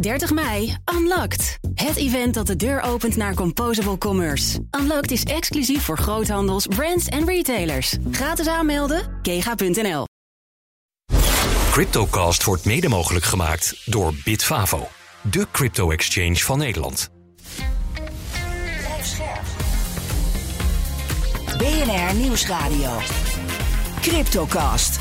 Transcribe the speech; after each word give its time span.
30 0.00 0.32
mei, 0.32 0.76
Unlocked. 0.94 1.58
Het 1.74 1.96
event 1.96 2.34
dat 2.34 2.46
de 2.46 2.56
deur 2.56 2.80
opent 2.80 3.16
naar 3.16 3.34
Composable 3.34 3.98
Commerce. 3.98 4.58
Unlocked 4.80 5.10
is 5.10 5.22
exclusief 5.22 5.82
voor 5.82 5.98
groothandels, 5.98 6.66
brands 6.66 7.06
en 7.06 7.26
retailers. 7.26 7.96
Gratis 8.10 8.46
aanmelden, 8.46 9.18
kega.nl. 9.22 10.04
Cryptocast 11.70 12.44
wordt 12.44 12.64
mede 12.64 12.88
mogelijk 12.88 13.24
gemaakt 13.24 13.82
door 13.84 14.14
Bitfavo, 14.24 14.88
de 15.22 15.46
crypto-exchange 15.52 16.36
van 16.36 16.58
Nederland. 16.58 17.10
BNR 21.58 22.14
Nieuwsradio. 22.14 22.98
Cryptocast. 24.00 25.00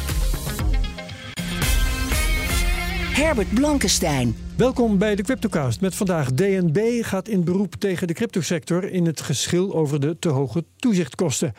Herbert 3.13 3.53
Blankenstein. 3.53 4.46
Welkom 4.57 4.97
bij 4.97 5.15
de 5.15 5.23
Cryptocast. 5.23 5.81
Met 5.81 5.95
vandaag 5.95 6.31
DNB 6.31 7.03
gaat 7.03 7.27
in 7.27 7.43
beroep 7.43 7.75
tegen 7.75 8.07
de 8.07 8.13
cryptosector 8.13 8.91
in 8.91 9.05
het 9.05 9.21
geschil 9.21 9.75
over 9.75 9.99
de 9.99 10.19
te 10.19 10.29
hoge 10.29 10.65
toezichtkosten. 10.75 11.53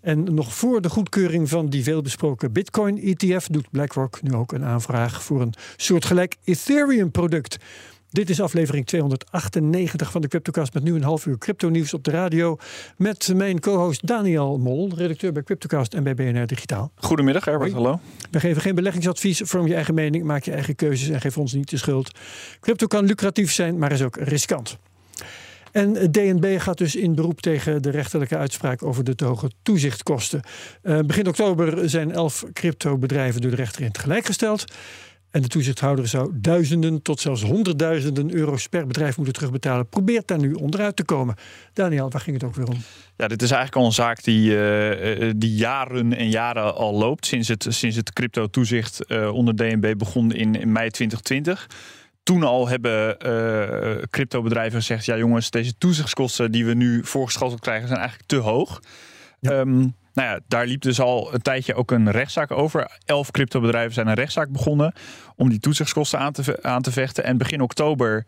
En 0.00 0.34
nog 0.34 0.54
voor 0.54 0.80
de 0.80 0.90
goedkeuring 0.90 1.48
van 1.48 1.68
die 1.68 1.82
veelbesproken 1.82 2.52
Bitcoin-ETF 2.52 3.46
doet 3.46 3.70
BlackRock 3.70 4.22
nu 4.22 4.34
ook 4.34 4.52
een 4.52 4.64
aanvraag 4.64 5.22
voor 5.22 5.40
een 5.40 5.54
soortgelijk 5.76 6.36
Ethereum-product. 6.44 7.58
Dit 8.12 8.30
is 8.30 8.40
aflevering 8.40 8.86
298 8.86 10.10
van 10.10 10.20
de 10.20 10.28
Cryptocast 10.28 10.74
met 10.74 10.82
nu 10.82 10.94
een 10.94 11.02
half 11.02 11.26
uur 11.26 11.38
crypto 11.38 11.68
nieuws 11.68 11.94
op 11.94 12.04
de 12.04 12.10
radio. 12.10 12.56
Met 12.96 13.32
mijn 13.34 13.60
co-host 13.60 14.06
Daniel 14.06 14.58
Mol, 14.58 14.90
redacteur 14.96 15.32
bij 15.32 15.42
Cryptocast 15.42 15.94
en 15.94 16.02
bij 16.02 16.14
BNR 16.14 16.46
Digitaal. 16.46 16.92
Goedemiddag 16.94 17.44
Herbert, 17.44 17.72
hallo. 17.72 18.00
We 18.30 18.40
geven 18.40 18.62
geen 18.62 18.74
beleggingsadvies, 18.74 19.40
vorm 19.44 19.66
je 19.66 19.74
eigen 19.74 19.94
mening, 19.94 20.24
maak 20.24 20.42
je 20.42 20.52
eigen 20.52 20.74
keuzes 20.74 21.08
en 21.08 21.20
geef 21.20 21.38
ons 21.38 21.52
niet 21.52 21.70
de 21.70 21.76
schuld. 21.76 22.18
Crypto 22.60 22.86
kan 22.86 23.04
lucratief 23.04 23.52
zijn, 23.52 23.78
maar 23.78 23.92
is 23.92 24.02
ook 24.02 24.16
riskant. 24.16 24.78
En 25.72 25.92
DNB 26.10 26.60
gaat 26.60 26.78
dus 26.78 26.96
in 26.96 27.14
beroep 27.14 27.40
tegen 27.40 27.82
de 27.82 27.90
rechterlijke 27.90 28.36
uitspraak 28.36 28.82
over 28.82 29.04
de 29.04 29.14
te 29.14 29.24
hoge 29.24 29.50
toezichtkosten. 29.62 30.42
Uh, 30.82 30.98
begin 30.98 31.26
oktober 31.28 31.90
zijn 31.90 32.12
elf 32.12 32.44
cryptobedrijven 32.52 33.40
door 33.40 33.50
de 33.50 33.56
rechter 33.56 33.80
in 33.80 33.86
het 33.86 33.98
gelijk 33.98 34.26
gesteld. 34.26 34.64
En 35.32 35.42
de 35.42 35.48
toezichthouder 35.48 36.08
zou 36.08 36.30
duizenden 36.34 37.02
tot 37.02 37.20
zelfs 37.20 37.42
honderdduizenden 37.42 38.34
euro's 38.34 38.66
per 38.66 38.86
bedrijf 38.86 39.16
moeten 39.16 39.34
terugbetalen. 39.34 39.88
Probeert 39.88 40.28
daar 40.28 40.38
nu 40.38 40.52
onderuit 40.52 40.96
te 40.96 41.04
komen. 41.04 41.34
Daniel, 41.72 42.10
waar 42.10 42.20
ging 42.20 42.36
het 42.40 42.44
ook 42.44 42.54
weer 42.54 42.68
om? 42.68 42.76
Ja, 43.16 43.28
dit 43.28 43.42
is 43.42 43.50
eigenlijk 43.50 43.80
al 43.80 43.86
een 43.86 43.94
zaak 43.94 44.24
die, 44.24 44.50
uh, 44.50 45.30
die 45.36 45.54
jaren 45.54 46.16
en 46.16 46.30
jaren 46.30 46.74
al 46.74 46.94
loopt. 46.94 47.26
Sinds 47.26 47.48
het, 47.48 47.66
sinds 47.68 47.96
het 47.96 48.12
crypto-toezicht 48.12 49.00
uh, 49.06 49.34
onder 49.34 49.56
DNB 49.56 49.94
begon 49.96 50.32
in, 50.32 50.54
in 50.54 50.72
mei 50.72 50.90
2020 50.90 51.66
toen 52.22 52.42
al 52.42 52.68
hebben 52.68 53.16
uh, 53.26 54.02
cryptobedrijven 54.10 54.78
gezegd: 54.78 55.04
ja, 55.04 55.16
jongens, 55.16 55.50
deze 55.50 55.78
toezichtskosten 55.78 56.52
die 56.52 56.66
we 56.66 56.74
nu 56.74 57.04
voorgeschoteld 57.04 57.60
krijgen, 57.60 57.88
zijn 57.88 58.00
eigenlijk 58.00 58.28
te 58.28 58.36
hoog. 58.36 58.80
Ja. 59.40 59.60
Um, 59.60 59.94
nou 60.14 60.28
ja, 60.28 60.40
daar 60.48 60.66
liep 60.66 60.80
dus 60.80 61.00
al 61.00 61.34
een 61.34 61.42
tijdje 61.42 61.74
ook 61.74 61.90
een 61.90 62.10
rechtszaak 62.10 62.50
over. 62.50 62.98
Elf 63.04 63.30
cryptobedrijven 63.30 63.92
zijn 63.92 64.06
een 64.06 64.14
rechtszaak 64.14 64.50
begonnen 64.50 64.92
om 65.36 65.48
die 65.48 65.60
toezichtskosten 65.60 66.18
aan 66.18 66.32
te, 66.32 66.62
aan 66.62 66.82
te 66.82 66.92
vechten. 66.92 67.24
En 67.24 67.38
begin 67.38 67.60
oktober 67.60 68.26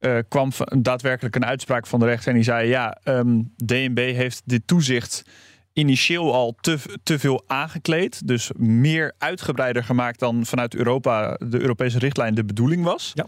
uh, 0.00 0.18
kwam 0.28 0.50
daadwerkelijk 0.78 1.36
een 1.36 1.44
uitspraak 1.44 1.86
van 1.86 2.00
de 2.00 2.06
rechter. 2.06 2.28
En 2.28 2.34
die 2.34 2.44
zei: 2.44 2.68
ja, 2.68 2.98
um, 3.04 3.52
DNB 3.56 4.14
heeft 4.14 4.42
dit 4.44 4.62
toezicht 4.66 5.24
initieel 5.72 6.34
al 6.34 6.56
te, 6.60 6.78
te 7.02 7.18
veel 7.18 7.44
aangekleed. 7.46 8.26
Dus 8.26 8.50
meer 8.56 9.14
uitgebreider 9.18 9.84
gemaakt 9.84 10.18
dan 10.18 10.46
vanuit 10.46 10.74
Europa 10.74 11.38
de 11.44 11.60
Europese 11.60 11.98
richtlijn 11.98 12.34
de 12.34 12.44
bedoeling 12.44 12.84
was. 12.84 13.10
Ja. 13.14 13.26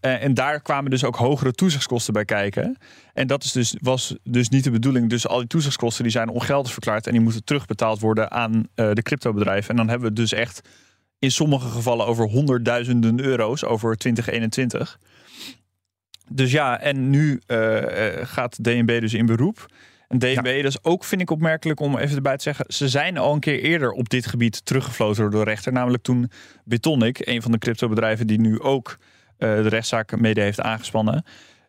Uh, 0.00 0.22
en 0.22 0.34
daar 0.34 0.60
kwamen 0.60 0.90
dus 0.90 1.04
ook 1.04 1.16
hogere 1.16 1.52
toezichtskosten 1.52 2.12
bij 2.12 2.24
kijken. 2.24 2.76
En 3.14 3.26
dat 3.26 3.44
is 3.44 3.52
dus, 3.52 3.76
was 3.80 4.16
dus 4.22 4.48
niet 4.48 4.64
de 4.64 4.70
bedoeling. 4.70 5.08
Dus 5.10 5.26
al 5.26 5.38
die 5.38 5.46
toezichtskosten 5.46 6.02
die 6.02 6.12
zijn 6.12 6.28
ongeldig 6.28 6.72
verklaard 6.72 7.06
en 7.06 7.12
die 7.12 7.20
moeten 7.20 7.44
terugbetaald 7.44 8.00
worden 8.00 8.30
aan 8.30 8.52
uh, 8.54 8.90
de 8.92 9.02
cryptobedrijven. 9.02 9.70
En 9.70 9.76
dan 9.76 9.88
hebben 9.88 10.08
we 10.08 10.14
dus 10.14 10.32
echt 10.32 10.60
in 11.18 11.30
sommige 11.30 11.68
gevallen 11.68 12.06
over 12.06 12.28
honderdduizenden 12.28 13.20
euro's 13.20 13.64
over 13.64 13.96
2021. 13.96 14.98
Dus 16.28 16.50
ja, 16.52 16.80
en 16.80 17.10
nu 17.10 17.40
uh, 17.46 17.78
gaat 18.22 18.64
DNB 18.64 19.00
dus 19.00 19.14
in 19.14 19.26
beroep. 19.26 19.66
En 20.08 20.18
DNB, 20.18 20.46
ja. 20.46 20.62
dat 20.62 20.70
is 20.70 20.84
ook, 20.84 21.04
vind 21.04 21.20
ik 21.20 21.30
opmerkelijk 21.30 21.80
om 21.80 21.98
even 21.98 22.16
erbij 22.16 22.36
te 22.36 22.42
zeggen, 22.42 22.64
ze 22.68 22.88
zijn 22.88 23.18
al 23.18 23.32
een 23.32 23.40
keer 23.40 23.60
eerder 23.60 23.90
op 23.90 24.08
dit 24.08 24.26
gebied 24.26 24.64
teruggefloten 24.64 25.30
door 25.30 25.44
de 25.44 25.50
rechter. 25.50 25.72
Namelijk 25.72 26.02
toen 26.02 26.30
Bitonic, 26.64 27.26
een 27.26 27.42
van 27.42 27.52
de 27.52 27.58
cryptobedrijven 27.58 28.26
die 28.26 28.40
nu 28.40 28.60
ook 28.60 28.98
de 29.40 29.68
rechtszaak 29.68 30.20
mede 30.20 30.40
heeft 30.40 30.60
aangespannen. 30.60 31.24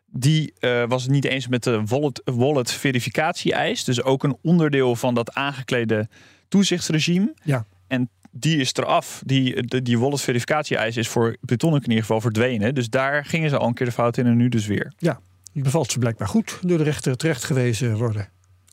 Die 0.06 0.52
uh, 0.60 0.84
was 0.88 1.02
het 1.02 1.10
niet 1.10 1.24
eens 1.24 1.48
met 1.48 1.62
de 1.62 1.82
wallet, 1.84 2.22
wallet 2.24 2.70
verificatie-eis. 2.70 3.84
Dus 3.84 4.02
ook 4.02 4.24
een 4.24 4.36
onderdeel 4.42 4.96
van 4.96 5.14
dat 5.14 5.34
aangeklede 5.34 6.08
toezichtsregime. 6.48 7.34
Ja. 7.42 7.64
En 7.86 8.10
die 8.30 8.56
is 8.56 8.74
eraf. 8.74 9.22
Die, 9.26 9.62
de, 9.62 9.82
die 9.82 9.98
wallet 9.98 10.20
verificatie-eis 10.20 10.96
is 10.96 11.08
voor 11.08 11.36
Bitonic 11.40 11.82
in 11.82 11.88
ieder 11.88 12.04
geval 12.04 12.20
verdwenen. 12.20 12.74
Dus 12.74 12.90
daar 12.90 13.24
gingen 13.24 13.50
ze 13.50 13.58
al 13.58 13.66
een 13.66 13.74
keer 13.74 13.86
de 13.86 13.92
fout 13.92 14.16
in 14.16 14.26
en 14.26 14.36
nu 14.36 14.48
dus 14.48 14.66
weer. 14.66 14.92
Ja, 14.98 15.20
die 15.52 15.62
bevalt 15.62 15.92
ze 15.92 15.98
blijkbaar 15.98 16.28
goed 16.28 16.58
door 16.62 16.78
de 16.78 16.84
rechter 16.84 17.16
terecht 17.16 17.44
gewezen 17.44 17.96
worden. 17.96 18.28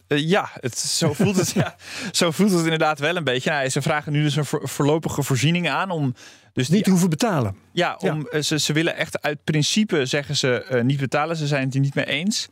Uh, 0.09 0.30
ja, 0.30 0.50
het, 0.53 0.78
zo, 0.78 1.14
voelt 1.24 1.38
het, 1.38 1.52
ja, 1.52 1.75
zo 2.12 2.31
voelt 2.31 2.52
het 2.52 2.64
inderdaad 2.64 3.00
wel 3.00 3.16
een 3.16 3.24
beetje. 3.24 3.50
Nou, 3.50 3.70
ze 3.70 3.81
vragen 3.81 4.12
nu 4.12 4.24
dus 4.24 4.36
een 4.36 4.46
voorlopige 4.46 5.24
voorziening 5.24 5.70
aan 5.70 5.92
om 5.92 6.14
dus 6.53 6.70
niet 6.70 6.84
die, 6.84 6.92
hoeven 6.92 7.09
betalen. 7.09 7.56
Ja, 7.72 7.96
om, 7.96 8.28
ja. 8.31 8.42
Ze, 8.42 8.59
ze 8.59 8.74
willen 8.74 8.96
echt 8.96 9.22
uit 9.22 9.44
principe 9.44 10.06
zeggen 10.06 10.36
ze 10.36 10.66
uh, 10.72 10.81
niet 10.81 11.00
betalen. 11.00 11.36
Ze 11.36 11.47
zijn 11.47 11.66
het 11.66 11.74
er 11.74 11.80
niet 11.80 11.96
mee 11.96 12.06
eens. 12.06 12.50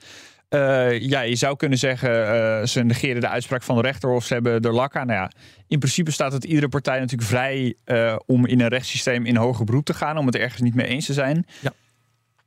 Uh, 0.50 1.00
ja, 1.00 1.22
je 1.22 1.36
zou 1.36 1.56
kunnen 1.56 1.78
zeggen, 1.78 2.10
uh, 2.10 2.66
ze 2.66 2.84
negeren 2.84 3.22
de 3.22 3.28
uitspraak 3.28 3.64
van 3.64 3.76
de 3.76 3.82
rechter 3.82 4.10
of 4.10 4.26
ze 4.26 4.34
hebben 4.34 4.62
er 4.62 4.74
lak 4.74 4.96
aan. 4.96 5.08
Nou 5.08 5.20
ja, 5.20 5.32
in 5.68 5.80
principe 5.80 6.12
staat 6.12 6.32
het 6.32 6.44
iedere 6.44 6.70
partij 6.70 7.00
natuurlijk 7.00 7.30
vrij 7.30 7.76
uh, 7.86 8.16
om 8.26 8.46
in 8.46 8.62
een 8.62 8.68
rechtssysteem 8.68 9.26
in 9.26 9.36
hoger 9.36 9.66
beroep 9.66 9.86
te 9.86 9.94
gaan, 9.94 10.18
om 10.18 10.26
het 10.26 10.36
ergens 10.36 10.62
niet 10.62 10.76
mee 10.76 10.88
eens 10.88 11.06
te 11.06 11.14
zijn. 11.14 11.46
Ja. 11.60 11.74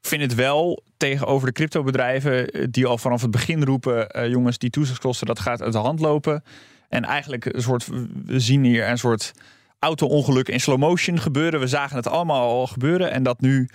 Ik 0.00 0.08
vind 0.08 0.22
het 0.22 0.34
wel 0.34 0.82
tegenover 0.96 1.46
de 1.46 1.52
cryptobedrijven 1.52 2.70
die 2.70 2.86
al 2.86 2.98
vanaf 2.98 3.22
het 3.22 3.30
begin 3.30 3.64
roepen: 3.64 4.30
jongens, 4.30 4.58
die 4.58 4.70
toezichtskosten, 4.70 5.26
dat 5.26 5.38
gaat 5.38 5.62
uit 5.62 5.72
de 5.72 5.78
hand 5.78 6.00
lopen. 6.00 6.42
En 6.88 7.04
eigenlijk 7.04 7.44
een 7.44 7.62
soort, 7.62 7.86
we 8.26 8.40
zien 8.40 8.64
hier 8.64 8.88
een 8.88 8.98
soort 8.98 9.32
auto-ongeluk 9.78 10.48
in 10.48 10.60
slow 10.60 10.78
motion 10.78 11.20
gebeuren. 11.20 11.60
We 11.60 11.66
zagen 11.66 11.96
het 11.96 12.06
allemaal 12.06 12.48
al 12.48 12.66
gebeuren. 12.66 13.10
En 13.10 13.22
dat 13.22 13.40
nu 13.40 13.68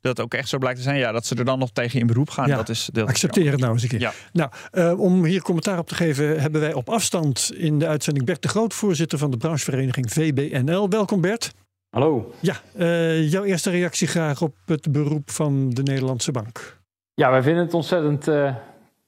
dat 0.00 0.20
ook 0.20 0.34
echt 0.34 0.48
zo 0.48 0.58
blijkt 0.58 0.78
te 0.78 0.84
zijn. 0.84 0.98
Ja, 0.98 1.12
dat 1.12 1.26
ze 1.26 1.34
er 1.34 1.44
dan 1.44 1.58
nog 1.58 1.70
tegen 1.70 2.00
in 2.00 2.06
beroep 2.06 2.30
gaan. 2.30 2.48
Ja, 2.48 2.56
dat 2.56 2.68
is, 2.68 2.88
dat 2.92 3.08
accepteer 3.08 3.50
het 3.50 3.60
nou 3.60 3.72
eens 3.72 3.82
een 3.82 3.88
keer. 3.88 4.00
Ja. 4.00 4.12
Nou, 4.32 4.50
uh, 4.72 5.00
om 5.00 5.24
hier 5.24 5.42
commentaar 5.42 5.78
op 5.78 5.88
te 5.88 5.94
geven, 5.94 6.40
hebben 6.40 6.60
wij 6.60 6.72
op 6.72 6.88
afstand 6.88 7.52
in 7.54 7.78
de 7.78 7.86
uitzending 7.86 8.26
Bert 8.26 8.42
de 8.42 8.48
Groot, 8.48 8.74
voorzitter 8.74 9.18
van 9.18 9.30
de 9.30 9.36
branchevereniging 9.36 10.12
VBNL. 10.12 10.88
Welkom 10.88 11.20
Bert. 11.20 11.52
Hallo. 11.90 12.32
Ja, 12.40 12.54
uh, 12.76 13.30
jouw 13.30 13.44
eerste 13.44 13.70
reactie 13.70 14.08
graag 14.08 14.42
op 14.42 14.54
het 14.66 14.92
beroep 14.92 15.30
van 15.30 15.70
de 15.70 15.82
Nederlandse 15.82 16.32
Bank. 16.32 16.80
Ja, 17.14 17.30
wij 17.30 17.42
vinden 17.42 17.64
het 17.64 17.74
ontzettend 17.74 18.28
uh, 18.28 18.54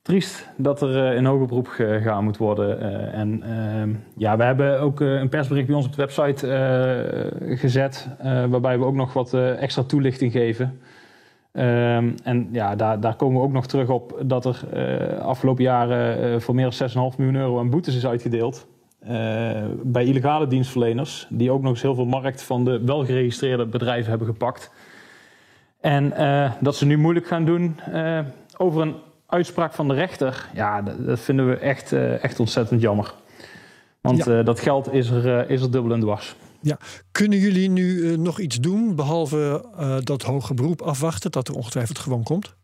triest 0.03 0.49
dat 0.57 0.83
er 0.83 1.15
in 1.15 1.25
hoger 1.25 1.47
beroep 1.47 1.67
gegaan 1.67 2.25
moet 2.25 2.37
worden. 2.37 2.83
Uh, 2.83 3.15
en 3.15 3.43
uh, 3.47 3.95
ja, 4.17 4.37
we 4.37 4.45
hebben 4.45 4.81
ook 4.81 5.01
uh, 5.01 5.21
een 5.21 5.29
persbericht 5.29 5.67
bij 5.67 5.77
ons 5.77 5.87
op 5.87 5.95
de 5.95 6.03
website 6.03 6.47
gezet, 7.41 8.09
waarbij 8.49 8.79
we 8.79 8.85
ook 8.85 8.95
nog 8.95 9.13
wat 9.13 9.35
extra 9.35 9.83
toelichting 9.83 10.33
geven. 10.33 10.81
Ehm, 11.53 12.11
en 12.23 12.49
ja, 12.53 12.77
daar, 12.77 13.01
daar, 13.01 13.17
komen 13.17 13.41
we 13.41 13.47
ook 13.47 13.53
nog 13.53 13.67
terug 13.67 13.89
op 13.89 14.23
dat 14.23 14.45
er 14.45 14.65
afgelopen 15.21 15.63
jaren 15.63 16.43
voor 16.43 16.55
meer 16.55 16.71
dan 16.79 17.11
6,5 17.13 17.17
miljoen 17.19 17.37
euro 17.37 17.59
aan 17.59 17.71
boetes 17.71 17.97
is 17.97 18.07
uitgedeeld. 18.07 18.67
Bij 19.83 20.05
illegale 20.05 20.47
dienstverleners, 20.47 21.27
die 21.31 21.51
ook 21.51 21.63
nog 21.63 21.71
eens 21.71 21.83
heel 21.83 21.95
veel 21.95 22.05
markt 22.05 22.43
van 22.43 22.65
de 22.65 22.81
wel 22.85 23.05
geregistreerde 23.05 23.67
bedrijven 23.67 24.11
hebben 24.11 24.27
gepakt. 24.29 24.71
En 25.81 26.13
dat 26.61 26.77
ze 26.77 26.87
nu 26.87 26.97
moeilijk 26.99 27.27
gaan 27.27 27.45
doen 27.45 27.77
over 28.57 28.83
een 28.83 28.95
uitspraak 29.27 29.73
van 29.73 29.89
de 29.89 29.95
rechter, 29.95 30.49
ja, 30.55 30.83
dat, 30.83 31.07
dat 31.07 31.21
vinden 31.21 31.49
we 31.49 31.57
echt, 31.57 31.93
echt 31.93 32.41
ontzettend 32.41 32.81
jammer. 32.81 33.15
Want 34.01 34.25
ja. 34.25 34.43
dat 34.43 34.61
geld 34.61 34.93
is 34.93 35.11
er, 35.11 35.51
is 35.51 35.63
er 35.63 35.71
dubbel 35.71 35.93
en 35.93 36.01
dwars. 36.01 36.37
Ja. 36.61 36.77
Kunnen 37.13 37.39
jullie 37.39 37.71
nu 37.71 38.17
nog 38.17 38.41
iets 38.41 38.61
doen, 38.61 38.95
behalve 38.95 39.65
dat 40.03 40.23
hoger 40.23 40.55
beroep 40.55 40.83
afwachten, 40.83 41.31
dat 41.31 41.49
er 41.49 41.55
ongetwijfeld 41.55 41.99
gewoon 41.99 42.23
komt? 42.23 42.57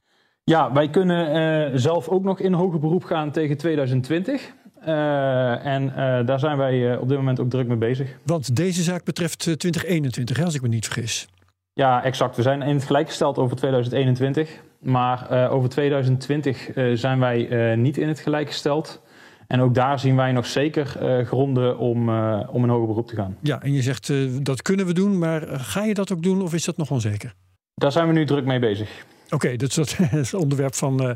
Ja, 0.44 0.72
wij 0.72 0.90
kunnen 0.90 1.80
zelf 1.80 2.08
ook 2.08 2.22
nog 2.22 2.40
in 2.40 2.52
hoger 2.52 2.78
beroep 2.78 3.04
gaan 3.04 3.30
tegen 3.30 3.56
2020. 3.56 4.52
En 4.82 5.92
daar 6.26 6.38
zijn 6.38 6.56
wij 6.56 6.96
op 6.96 7.08
dit 7.08 7.16
moment 7.16 7.40
ook 7.40 7.50
druk 7.50 7.66
mee 7.66 7.76
bezig. 7.76 8.16
Want 8.24 8.56
deze 8.56 8.82
zaak 8.82 9.04
betreft 9.04 9.38
2021, 9.38 10.36
hè, 10.36 10.44
als 10.44 10.54
ik 10.54 10.62
me 10.62 10.68
niet 10.68 10.86
vergis. 10.86 11.28
Ja, 11.72 12.04
exact. 12.04 12.36
We 12.36 12.42
zijn 12.42 12.62
in 12.62 12.74
het 12.74 12.84
gelijk 12.84 13.06
gesteld 13.06 13.38
over 13.38 13.56
2021. 13.56 14.50
Maar 14.78 15.50
over 15.50 15.68
2020 15.68 16.76
uh, 16.76 16.96
zijn 16.96 17.18
wij 17.18 17.74
niet 17.76 17.98
in 17.98 18.08
het 18.08 18.20
gelijk 18.20 18.48
gesteld. 18.48 19.02
En 19.46 19.60
ook 19.60 19.74
daar 19.74 19.98
zien 19.98 20.16
wij 20.16 20.32
nog 20.32 20.46
zeker 20.46 20.86
gronden 21.26 21.78
om, 21.78 22.08
om 22.48 22.62
een 22.62 22.68
hoger 22.68 22.86
beroep 22.86 23.06
te 23.06 23.14
gaan. 23.14 23.36
Ja, 23.42 23.62
en 23.62 23.72
je 23.72 23.82
zegt 23.82 24.12
dat 24.44 24.62
kunnen 24.62 24.86
we 24.86 24.92
doen, 24.92 25.18
maar 25.18 25.42
ga 25.42 25.84
je 25.84 25.94
dat 25.94 26.12
ook 26.12 26.22
doen 26.22 26.42
of 26.42 26.54
is 26.54 26.64
dat 26.64 26.76
nog 26.76 26.90
onzeker? 26.90 27.34
Daar 27.74 27.92
zijn 27.92 28.06
we 28.06 28.12
nu 28.12 28.24
druk 28.24 28.44
mee 28.44 28.58
bezig. 28.58 29.06
Oké, 29.30 29.56
dus 29.56 29.74
dat 29.74 29.88
is 30.12 30.30
het 30.30 30.34
onderwerp 30.34 30.74
van 30.74 31.08
uh, 31.08 31.14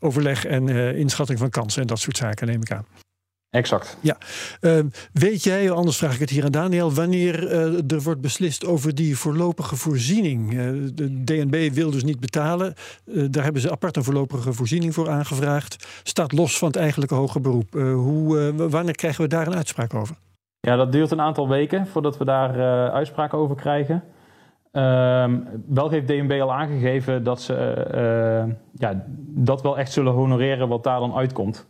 overleg 0.00 0.44
en 0.44 0.68
uh, 0.68 0.98
inschatting 0.98 1.38
van 1.38 1.50
kansen 1.50 1.80
en 1.80 1.86
dat 1.86 1.98
soort 1.98 2.16
zaken, 2.16 2.46
neem 2.46 2.60
ik 2.60 2.72
aan. 2.72 2.86
Exact. 3.50 3.98
Ja. 4.00 4.16
Uh, 4.60 4.78
weet 5.12 5.44
jij, 5.44 5.70
anders 5.70 5.96
vraag 5.96 6.14
ik 6.14 6.20
het 6.20 6.30
hier 6.30 6.44
aan 6.44 6.50
Daniel, 6.50 6.92
wanneer 6.92 7.42
uh, 7.42 7.92
er 7.92 8.02
wordt 8.02 8.20
beslist 8.20 8.66
over 8.66 8.94
die 8.94 9.18
voorlopige 9.18 9.76
voorziening? 9.76 10.52
Uh, 10.52 10.58
de 10.94 11.24
DNB 11.24 11.70
wil 11.72 11.90
dus 11.90 12.04
niet 12.04 12.20
betalen. 12.20 12.74
daar 13.04 13.44
hebben 13.44 13.62
ze 13.62 13.70
apart 13.70 13.96
een 13.96 14.04
voorlopige 14.04 14.52
voorziening 14.52 14.94
voor 14.94 15.10
aangevraagd. 15.10 15.86
Staat 16.02 16.32
los 16.32 16.58
van 16.58 16.68
het 16.68 16.76
eigenlijke 16.76 17.14
hoger 17.14 17.40
beroep. 17.40 17.72
hoe, 17.72 18.52
wanneer 18.68 18.94
krijgen 18.94 19.22
we 19.22 19.28
daar 19.28 19.46
een 19.46 19.56
uitspraak 19.56 19.94
over? 19.94 20.16
Ja, 20.60 20.76
dat 20.76 20.92
duurt 20.92 21.10
een 21.10 21.20
aantal 21.20 21.48
weken 21.48 21.86
voordat 21.86 22.18
we 22.18 22.24
daar 22.24 22.90
uitspraak 22.90 23.34
over 23.34 23.56
krijgen. 23.56 24.02
Um, 24.78 25.46
wel 25.66 25.90
heeft 25.90 26.06
DNB 26.06 26.38
al 26.40 26.52
aangegeven 26.52 27.24
dat 27.24 27.40
ze 27.40 27.54
ja, 28.74 29.04
dat 29.28 29.62
wel 29.62 29.78
echt 29.78 29.92
zullen 29.92 30.12
honoreren 30.12 30.68
wat 30.68 30.84
daar 30.84 31.00
dan 31.00 31.14
uitkomt. 31.14 31.66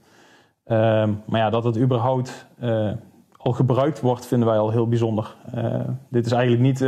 Ehm, 0.64 1.12
maar 1.26 1.40
ja, 1.40 1.50
dat 1.50 1.64
het 1.64 1.78
überhaupt 1.78 2.46
uh, 2.62 2.92
al 3.36 3.52
gebruikt 3.52 4.00
wordt, 4.00 4.26
vinden 4.26 4.48
wij 4.48 4.58
al 4.58 4.70
heel 4.70 4.88
bijzonder. 4.88 5.36
Dit 6.10 6.26
is 6.26 6.32
eigenlijk 6.32 6.62
niet, 6.62 6.84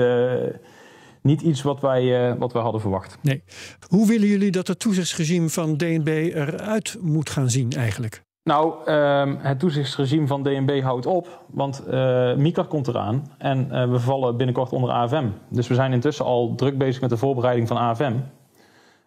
niet 1.22 1.40
iets 1.40 1.62
wat 1.62 1.80
wij, 1.80 2.36
wat 2.38 2.52
wij 2.52 2.62
hadden 2.62 2.80
verwacht. 2.80 3.18
Nee. 3.22 3.42
Hoe 3.88 4.06
willen 4.06 4.28
jullie 4.28 4.50
dat 4.50 4.66
het 4.66 4.78
toezichtsregime 4.78 5.48
van 5.48 5.76
DNB 5.76 6.08
eruit 6.08 6.96
moet 7.00 7.30
gaan 7.30 7.50
zien 7.50 7.70
eigenlijk? 7.70 8.24
Nou, 8.42 8.90
um, 8.90 9.36
het 9.40 9.58
toezichtsregime 9.58 10.26
van 10.26 10.42
DNB 10.42 10.82
houdt 10.82 11.06
op, 11.06 11.44
want 11.46 11.86
MICAR 12.36 12.66
komt 12.66 12.88
eraan 12.88 13.32
en 13.38 13.90
we 13.90 14.00
vallen 14.00 14.36
binnenkort 14.36 14.72
onder 14.72 14.90
AFM. 14.90 15.28
Dus 15.48 15.68
we 15.68 15.74
zijn 15.74 15.92
intussen 15.92 16.24
al 16.24 16.54
druk 16.54 16.78
bezig 16.78 17.00
met 17.00 17.10
de 17.10 17.16
voorbereiding 17.16 17.68
van 17.68 17.76
AFM. 17.76 18.14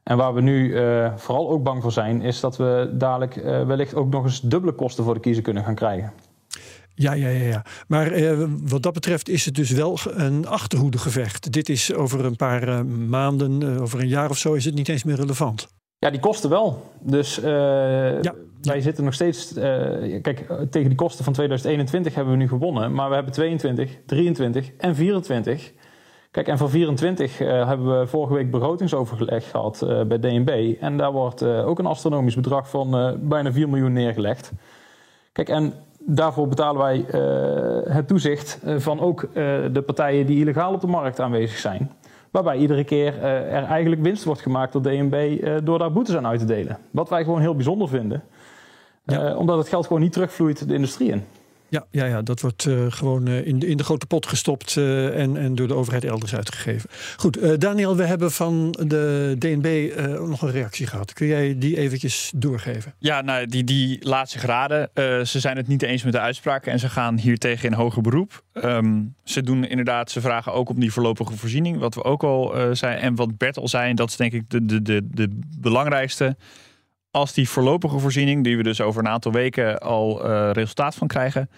En 0.03 0.17
waar 0.17 0.33
we 0.33 0.41
nu 0.41 0.67
uh, 0.67 1.11
vooral 1.15 1.49
ook 1.49 1.63
bang 1.63 1.81
voor 1.81 1.91
zijn, 1.91 2.21
is 2.21 2.39
dat 2.39 2.57
we 2.57 2.93
dadelijk 2.93 3.35
uh, 3.35 3.65
wellicht 3.65 3.95
ook 3.95 4.09
nog 4.09 4.23
eens 4.23 4.41
dubbele 4.41 4.73
kosten 4.73 5.03
voor 5.03 5.13
de 5.13 5.19
kiezer 5.19 5.43
kunnen 5.43 5.63
gaan 5.63 5.75
krijgen. 5.75 6.13
Ja, 6.95 7.13
ja, 7.13 7.27
ja. 7.27 7.45
ja. 7.45 7.65
Maar 7.87 8.17
uh, 8.17 8.43
wat 8.63 8.83
dat 8.83 8.93
betreft 8.93 9.29
is 9.29 9.45
het 9.45 9.55
dus 9.55 9.71
wel 9.71 9.97
een 10.03 10.47
achterhoedegevecht. 10.47 11.51
Dit 11.51 11.69
is 11.69 11.93
over 11.93 12.25
een 12.25 12.35
paar 12.35 12.85
maanden, 12.85 13.79
over 13.79 13.99
een 13.99 14.07
jaar 14.07 14.29
of 14.29 14.37
zo, 14.37 14.53
is 14.53 14.65
het 14.65 14.75
niet 14.75 14.89
eens 14.89 15.03
meer 15.03 15.15
relevant. 15.15 15.67
Ja, 16.03 16.09
die 16.09 16.19
kosten 16.19 16.49
wel. 16.49 16.81
Dus 16.99 17.35
ja. 17.35 18.33
wij 18.61 18.81
zitten 18.81 19.03
nog 19.03 19.13
steeds. 19.13 19.53
kijk, 20.21 20.45
tegen 20.69 20.87
die 20.87 20.95
kosten 20.95 21.23
van 21.23 21.33
2021 21.33 22.15
hebben 22.15 22.33
we 22.33 22.39
nu 22.39 22.47
gewonnen. 22.47 22.93
Maar 22.93 23.09
we 23.09 23.15
hebben 23.15 23.33
22, 23.33 23.97
23 24.05 24.71
en 24.77 24.95
24. 24.95 25.71
Kijk, 26.31 26.47
en 26.47 26.57
voor 26.57 26.69
24 26.69 27.41
uh, 27.41 27.67
hebben 27.67 27.99
we 27.99 28.07
vorige 28.07 28.33
week 28.33 28.51
begrotingsoverleg 28.51 29.49
gehad 29.49 29.85
bij 30.07 30.19
DNB. 30.19 30.75
En 30.79 30.97
daar 30.97 31.11
wordt 31.11 31.43
ook 31.43 31.79
een 31.79 31.85
astronomisch 31.85 32.35
bedrag 32.35 32.69
van 32.69 33.17
bijna 33.21 33.51
4 33.51 33.69
miljoen 33.69 33.93
neergelegd. 33.93 34.51
Kijk, 35.31 35.49
en 35.49 35.73
daarvoor 35.99 36.47
betalen 36.47 36.81
wij 36.81 37.05
het 37.93 38.07
toezicht 38.07 38.59
van 38.77 38.99
ook 38.99 39.29
de 39.73 39.83
partijen 39.85 40.25
die 40.25 40.39
illegaal 40.39 40.73
op 40.73 40.81
de 40.81 40.87
markt 40.87 41.19
aanwezig 41.19 41.57
zijn. 41.57 41.91
Waarbij 42.33 42.57
iedere 42.57 42.83
keer 42.83 43.23
er 43.23 43.63
eigenlijk 43.63 44.01
winst 44.01 44.23
wordt 44.23 44.41
gemaakt 44.41 44.73
door 44.73 44.81
DNB 44.81 45.45
door 45.63 45.79
daar 45.79 45.91
boetes 45.91 46.15
aan 46.15 46.27
uit 46.27 46.39
te 46.39 46.45
delen. 46.45 46.77
Wat 46.91 47.09
wij 47.09 47.23
gewoon 47.23 47.39
heel 47.41 47.55
bijzonder 47.55 47.87
vinden. 47.87 48.23
Ja. 49.05 49.35
omdat 49.35 49.57
het 49.57 49.67
geld 49.67 49.87
gewoon 49.87 50.01
niet 50.01 50.13
terugvloeit 50.13 50.67
de 50.67 50.73
industrie 50.73 51.11
in. 51.11 51.23
Ja, 51.73 51.85
ja, 51.91 52.05
ja 52.05 52.21
dat 52.21 52.41
wordt 52.41 52.65
uh, 52.65 52.85
gewoon 52.89 53.29
uh, 53.29 53.47
in, 53.47 53.59
de, 53.59 53.67
in 53.67 53.77
de 53.77 53.83
grote 53.83 54.05
pot 54.05 54.25
gestopt 54.25 54.75
uh, 54.75 55.19
en, 55.19 55.37
en 55.37 55.55
door 55.55 55.67
de 55.67 55.73
overheid 55.73 56.03
elders 56.03 56.35
uitgegeven. 56.35 56.89
Goed, 57.17 57.61
Daniel, 57.61 57.95
we 57.95 58.03
hebben 58.03 58.31
van 58.31 58.71
de 58.71 59.35
DNB 59.39 59.93
nog 60.27 60.41
een 60.41 60.51
reactie 60.51 60.87
gehad. 60.87 61.13
Kun 61.13 61.27
jij 61.27 61.57
die 61.57 61.77
eventjes 61.77 62.31
doorgeven? 62.35 62.93
Ja, 62.97 63.21
nou, 63.21 63.45
die, 63.45 63.63
die 63.63 64.05
laat 64.05 64.29
zich 64.29 64.45
raden. 64.45 64.89
ze 65.27 65.39
zijn 65.39 65.57
het 65.57 65.67
niet 65.67 65.81
eens 65.81 66.03
met 66.03 66.13
de 66.13 66.19
uitspraken 66.19 66.71
en 66.71 66.79
ze 66.79 66.89
gaan 66.89 67.17
hier 67.17 67.37
tegen 67.37 67.69
in 67.69 67.75
hoger 67.75 68.01
beroep. 68.01 68.43
Um, 68.53 69.15
ze 69.23 69.41
doen 69.41 69.65
inderdaad, 69.65 70.11
ze 70.11 70.21
vragen 70.21 70.53
ook 70.53 70.69
om 70.69 70.79
die 70.79 70.91
voorlopige 70.91 71.37
voorziening, 71.37 71.79
wat 71.79 71.95
we 71.95 72.03
ook 72.03 72.23
al 72.23 72.55
zijn. 72.71 72.97
En 72.97 73.15
wat 73.15 73.37
Bert 73.37 73.57
al 73.57 73.67
zei, 73.67 73.93
dat 73.93 74.09
is 74.09 74.15
denk 74.15 74.33
ik 74.33 74.49
de, 74.49 74.65
de, 74.65 74.81
de, 74.81 75.01
de 75.11 75.39
belangrijkste 75.59 76.35
als 77.13 77.33
die 77.33 77.49
voorlopige 77.49 77.99
voorziening, 77.99 78.43
die 78.43 78.57
we 78.57 78.63
dus 78.63 78.81
over 78.81 79.01
een 79.01 79.11
aantal 79.11 79.31
weken 79.31 79.79
al 79.79 80.29
uh, 80.29 80.49
resultaat 80.51 80.95
van 80.95 81.07
krijgen, 81.07 81.49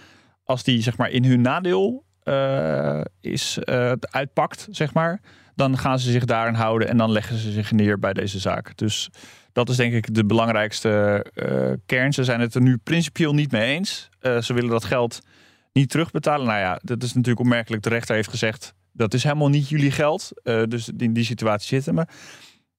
als 0.44 0.63
die 0.63 0.81
zeg 0.81 0.98
maar 0.98 1.10
in 1.10 1.25
hun 1.25 1.42
nadeel 1.42 2.04
uh, 2.24 3.02
is 3.22 3.60
uh, 3.66 3.92
uitpakt, 4.00 4.68
zeg 4.72 4.94
maar, 4.94 5.22
dan 5.56 5.78
gaan 5.78 6.00
ze 6.00 6.12
zich 6.12 6.25
daarin 6.25 6.54
houden 6.54 6.88
en 6.88 6.98
dan 6.98 7.12
leggen 7.12 7.38
ze 7.38 7.52
zich 7.52 7.72
neer 7.72 8.00
bij 8.00 8.13
deze 8.13 8.40
zaak. 8.40 8.78
Dus 8.78 9.10
dat 9.52 9.69
is 9.69 9.75
denk 9.75 9.94
ik 9.94 10.13
de 10.13 10.25
belangrijkste 10.25 11.25
kern. 11.86 12.13
Ze 12.13 12.24
zijn 12.24 12.40
het 12.40 12.56
er 12.56 12.62
nu 12.62 12.78
principieel 12.78 13.34
niet 13.34 13.51
mee 13.51 13.75
eens. 13.75 14.10
ze 14.19 14.54
willen 14.54 14.69
dat 14.69 14.84
geld 14.84 15.19
niet 15.74 15.90
terugbetalen. 15.90 16.48
Nou 16.48 16.60
ja, 16.60 16.80
dat 16.84 17.04
is 17.04 17.13
natuurlijk 17.13 17.40
opmerkelijk. 17.40 17.84
De 17.84 17.90
rechter 17.90 18.16
heeft 18.16 18.30
gezegd 18.30 18.74
dat 18.92 19.13
is 19.13 19.24
helemaal 19.24 19.50
niet 19.50 19.69
jullie 19.69 19.92
geld. 19.92 20.31
dus 20.44 20.90
in 20.98 21.13
die 21.13 21.25
situatie 21.25 21.68
zitten 21.68 21.96
we. 21.96 22.06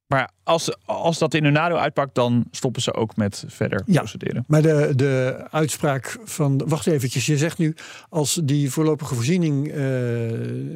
Maar 0.06 0.30
als, 0.42 0.76
als 0.84 1.18
dat 1.18 1.34
in 1.34 1.44
hun 1.44 1.52
nadeel 1.52 1.78
uitpakt, 1.78 2.14
dan 2.14 2.44
stoppen 2.50 2.82
ze 2.82 2.94
ook 2.94 3.16
met 3.16 3.44
verder 3.46 3.82
ja, 3.86 3.98
procederen. 3.98 4.44
Maar 4.46 4.62
de, 4.62 4.92
de 4.96 5.46
uitspraak 5.50 6.18
van. 6.24 6.62
Wacht 6.66 6.86
eventjes, 6.86 7.26
je 7.26 7.36
zegt 7.36 7.58
nu. 7.58 7.74
Als 8.08 8.40
die 8.44 8.70
voorlopige 8.70 9.14
voorziening 9.14 9.74
uh, 9.74 10.30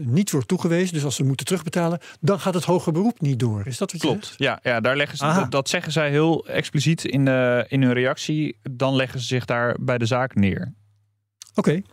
niet 0.05 0.31
wordt 0.31 0.49
toegewezen, 0.49 0.95
dus 0.95 1.05
als 1.05 1.17
ze 1.17 1.25
moeten 1.25 1.47
terugbetalen, 1.47 1.99
dan 2.21 2.41
gaat 2.41 2.55
het 2.55 2.65
hoger 2.65 2.93
beroep 2.93 3.21
niet 3.21 3.39
door. 3.39 3.67
Is 3.67 3.79
dat 3.79 3.93
wat 3.93 4.01
Klopt, 4.01 4.21
je 4.21 4.27
zegt? 4.27 4.39
Ja, 4.39 4.61
ja 4.63 4.81
daar 4.81 4.97
leggen 4.97 5.19
ze, 5.19 5.25
dat, 5.25 5.51
dat, 5.51 5.69
zeggen 5.69 5.93
zij 5.93 6.11
heel 6.11 6.47
expliciet 6.47 7.05
in, 7.05 7.27
uh, 7.27 7.61
in 7.69 7.83
hun 7.83 7.93
reactie. 7.93 8.59
Dan 8.71 8.97
leggen 8.97 9.21
ze 9.21 9.27
zich 9.27 9.45
daar 9.45 9.77
bij 9.81 9.99
de 9.99 10.07
zaak 10.07 10.35
neer. 10.35 10.75
Oké. 11.55 11.71
Okay. 11.71 11.85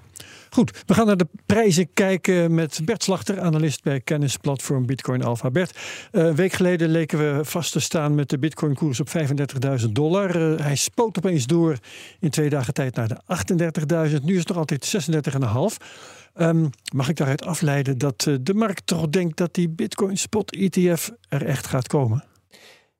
Goed, 0.50 0.84
we 0.86 0.94
gaan 0.94 1.06
naar 1.06 1.18
de 1.18 1.28
prijzen 1.46 1.94
kijken 1.94 2.54
met 2.54 2.80
Bert 2.86 3.04
Slachter, 3.04 3.42
analist 3.42 3.84
bij 3.84 4.02
kennisplatform 4.02 4.86
Bitcoin 4.86 5.24
Alpha. 5.24 5.52
Bert, 5.52 5.78
een 6.12 6.36
week 6.36 6.54
geleden 6.54 6.90
leken 6.90 7.18
we 7.18 7.46
vast 7.46 7.72
te 7.72 7.80
staan 7.80 8.16
met 8.16 8.30
de 8.30 8.40
Bitcoin-koers 8.40 9.00
op 9.00 9.10
35.000 9.82 9.86
dollar. 9.92 10.52
Uh, 10.52 10.60
hij 10.60 10.76
spoot 10.76 11.18
opeens 11.18 11.46
door 11.46 11.78
in 12.20 12.30
twee 12.30 12.50
dagen 12.50 12.74
tijd 12.74 12.96
naar 12.96 13.08
de 13.08 13.22
38.000. 14.10 14.24
Nu 14.24 14.34
is 14.34 14.40
het 14.40 14.48
nog 14.48 14.58
altijd 14.58 14.96
36,5. 15.16 15.50
Um, 15.50 15.74
ehm, 16.34 16.66
mag 16.94 17.10
ik 17.10 17.16
daaruit 17.16 17.46
afleiden 17.46 17.98
dat 17.98 18.26
uh, 18.28 18.36
de 18.42 18.54
markt 18.54 18.88
toch 18.88 19.10
denkt 19.10 19.38
dat 19.38 19.54
die 19.54 19.70
Bitcoin 19.70 20.18
Spot 20.18 20.52
ETF 20.52 21.12
er 21.30 21.46
echt 21.46 21.68
gaat 21.68 21.88
komen? 21.88 22.24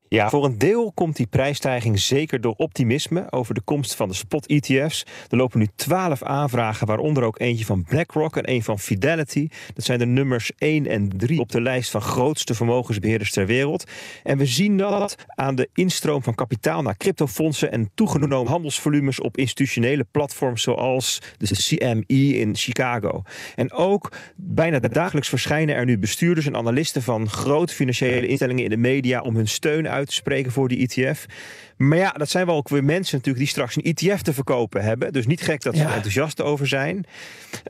Ja, 0.10 0.30
voor 0.30 0.46
een 0.46 0.58
deel 0.58 0.92
komt 0.92 1.16
die 1.16 1.28
prijsstijging 1.28 2.00
zeker 2.00 2.42
door 2.42 2.54
optimisme 2.58 3.32
over 3.32 3.54
de 3.54 3.62
komst 3.62 3.96
van 3.96 4.08
de 4.08 4.14
spot-ETF's. 4.14 5.06
Er 5.30 5.38
lopen 5.38 5.60
nu 5.60 5.68
12 5.76 6.24
aanvragen, 6.24 6.88
waaronder 6.88 7.24
ook 7.24 7.40
eentje 7.40 7.66
van 7.66 7.84
BlackRock 7.84 8.38
en 8.38 8.50
een 8.50 8.64
van 8.64 8.80
Fidelity. 8.80 9.50
Dat 9.74 9.86
zijn 9.86 10.00
de 10.00 10.06
nummers 10.06 10.52
1 10.58 10.88
en 10.88 11.10
3 11.18 11.40
op 11.40 11.52
de 11.52 11.62
lijst 11.62 11.92
van 11.92 12.02
grootste 12.02 12.54
vermogensbeheerders 12.54 13.32
ter 13.32 13.46
wereld. 13.46 13.84
En 14.24 14.38
we 14.38 14.46
zien 14.46 14.78
dat 14.78 15.16
aan 15.28 15.56
de 15.56 15.70
instroom 15.74 16.24
van 16.24 16.36
kapitaal 16.36 16.82
naar 16.82 16.98
cryptofondsen 16.98 17.72
en 17.72 17.92
toegenomen 17.96 18.52
handelsvolumes 18.52 19.20
op 19.20 19.38
institutionele 19.38 20.06
platforms 20.12 20.62
zoals 20.62 21.22
de 21.38 21.48
CME 21.48 22.38
in 22.38 22.56
Chicago. 22.56 23.22
En 23.56 23.72
ook 23.72 24.12
bijna 24.36 24.80
dagelijks 24.80 25.30
verschijnen 25.30 25.76
er 25.76 25.86
nu 25.86 25.98
bestuurders 25.98 26.46
en 26.46 26.56
analisten 26.56 27.02
van 27.02 27.30
grote 27.30 27.74
financiële 27.74 28.28
instellingen 28.28 28.64
in 28.64 28.70
de 28.70 28.78
media 28.78 29.22
om 29.22 29.36
hun 29.36 29.48
steun 29.48 29.90
uit 29.90 29.97
uit 29.98 30.08
te 30.08 30.14
spreken 30.14 30.52
voor 30.52 30.68
die 30.68 30.88
ETF. 30.88 31.26
Maar 31.78 31.98
ja, 31.98 32.12
dat 32.12 32.30
zijn 32.30 32.46
wel 32.46 32.56
ook 32.56 32.70
weer 32.70 32.84
mensen 32.84 33.16
natuurlijk 33.16 33.46
die 33.46 33.54
straks 33.54 33.76
een 33.76 33.84
ETF 33.84 34.22
te 34.22 34.34
verkopen 34.34 34.84
hebben. 34.84 35.14
Dus 35.14 35.26
niet 35.26 35.42
gek 35.42 35.62
dat 35.62 35.76
ze 35.76 35.84
er 35.84 35.94
enthousiast 35.94 36.42
over 36.42 36.68
zijn. 36.68 37.06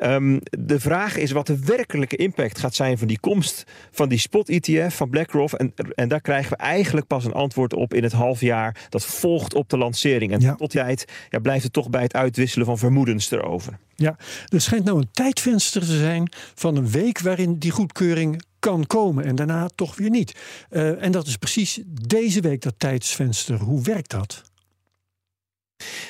Um, 0.02 0.40
de 0.50 0.80
vraag 0.80 1.18
is 1.18 1.32
wat 1.32 1.48
de 1.48 1.60
werkelijke 1.60 2.16
impact 2.16 2.60
gaat 2.60 2.76
zijn 2.76 2.98
van 2.98 3.08
die 3.08 3.20
komst 3.20 3.64
van 3.92 4.10
die 4.10 4.20
spot-ETF 4.20 4.96
van 4.96 5.10
BlackRock. 5.10 5.52
En, 5.52 5.74
en 5.96 6.08
daar 6.08 6.22
krijgen 6.22 6.50
we 6.50 6.58
eigenlijk 6.58 7.08
pas 7.08 7.26
een 7.26 7.34
antwoord 7.34 7.74
op 7.74 7.94
in 7.94 8.04
het 8.04 8.12
half 8.12 8.42
jaar 8.42 8.86
dat 8.90 9.06
volgt 9.06 9.54
op 9.54 9.70
de 9.70 9.78
lancering. 9.78 10.32
En 10.32 10.40
ja. 10.40 10.56
tot 10.56 10.72
die 10.72 10.82
tijd 10.82 11.06
ja, 11.30 11.40
blijft 11.40 11.64
het 11.64 11.74
toch 11.74 11.90
bij 11.90 12.02
het 12.02 12.14
uitwisselen 12.14 12.66
van 12.66 12.78
vermoedens 12.78 13.32
erover. 13.32 13.78
Ja, 13.96 14.18
er 14.48 14.62
schijnt 14.62 14.86
nou 14.86 14.98
een 14.98 15.10
tijdvenster 15.12 15.82
te 15.82 15.98
zijn 15.98 16.32
van 16.56 16.76
een 16.76 16.90
week 16.90 17.20
waarin 17.20 17.58
die 17.58 17.72
goedkeuring 17.72 18.42
kan 18.68 18.88
komen 18.88 19.26
en 19.26 19.36
daarna 19.36 19.70
toch 19.76 19.96
weer 19.96 20.10
niet. 20.10 20.36
Uh, 20.70 21.04
en 21.04 21.12
dat 21.12 21.28
is 21.28 21.38
precies 21.38 21.82
deze 21.86 22.42
week 22.42 22.62
dat 22.62 22.74
tijdsvenster. 22.78 23.60
Hoe 23.60 23.82
werkt 23.82 24.10
dat? 24.10 24.44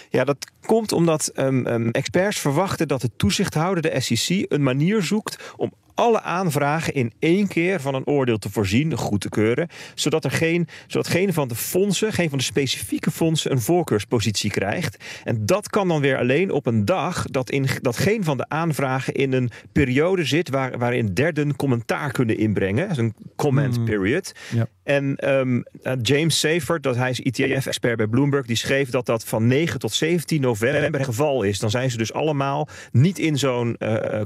Ja, 0.09 0.23
dat 0.23 0.51
komt 0.65 0.91
omdat 0.91 1.31
um, 1.35 1.67
um, 1.67 1.91
experts 1.91 2.39
verwachten 2.39 2.87
dat 2.87 3.01
de 3.01 3.09
toezichthouder, 3.17 3.83
de 3.83 3.99
SEC, 3.99 4.45
een 4.47 4.63
manier 4.63 5.03
zoekt 5.03 5.53
om 5.55 5.71
alle 5.97 6.21
aanvragen 6.21 6.93
in 6.93 7.13
één 7.19 7.47
keer 7.47 7.81
van 7.81 7.95
een 7.95 8.05
oordeel 8.05 8.37
te 8.37 8.49
voorzien, 8.49 8.97
goed 8.97 9.21
te 9.21 9.29
keuren, 9.29 9.67
zodat 9.95 10.23
er 10.23 10.31
geen, 10.31 10.67
zodat 10.87 11.07
geen 11.07 11.33
van 11.33 11.47
de 11.47 11.55
fondsen, 11.55 12.13
geen 12.13 12.29
van 12.29 12.37
de 12.37 12.43
specifieke 12.43 13.11
fondsen 13.11 13.51
een 13.51 13.61
voorkeurspositie 13.61 14.51
krijgt. 14.51 14.97
En 15.23 15.45
dat 15.45 15.69
kan 15.69 15.87
dan 15.87 16.01
weer 16.01 16.17
alleen 16.17 16.51
op 16.51 16.65
een 16.65 16.85
dag 16.85 17.25
dat, 17.25 17.49
in, 17.49 17.67
dat 17.81 17.97
geen 17.97 18.23
van 18.23 18.37
de 18.37 18.45
aanvragen 18.49 19.13
in 19.13 19.33
een 19.33 19.49
periode 19.71 20.25
zit 20.25 20.49
waar, 20.49 20.77
waarin 20.77 21.13
derden 21.13 21.55
commentaar 21.55 22.11
kunnen 22.11 22.37
inbrengen. 22.37 22.99
Een 22.99 23.13
comment 23.35 23.75
Hmm. 23.75 23.85
period. 23.85 24.31
Ja. 24.49 24.67
En 24.83 25.15
ehm, 25.15 25.55
uh, 25.55 25.61
James 26.01 26.39
Seyfert, 26.39 26.83
dat 26.83 26.95
hij 26.95 27.09
is 27.09 27.21
ETF-expert 27.21 27.97
bij 27.97 28.07
Bloomberg, 28.07 28.45
die 28.45 28.55
schreef 28.55 28.89
dat 28.89 29.05
dat 29.05 29.25
van 29.25 29.47
9 29.47 29.79
tot 29.79 29.93
17 29.93 30.41
november 30.41 30.99
het 30.99 31.05
geval 31.05 31.43
is. 31.43 31.59
Dan 31.59 31.69
zijn 31.69 31.91
ze 31.91 31.97
dus 31.97 32.13
allemaal 32.13 32.67
niet 32.91 33.19
in 33.19 33.37
zo'n 33.37 33.75
eh, 33.75 34.21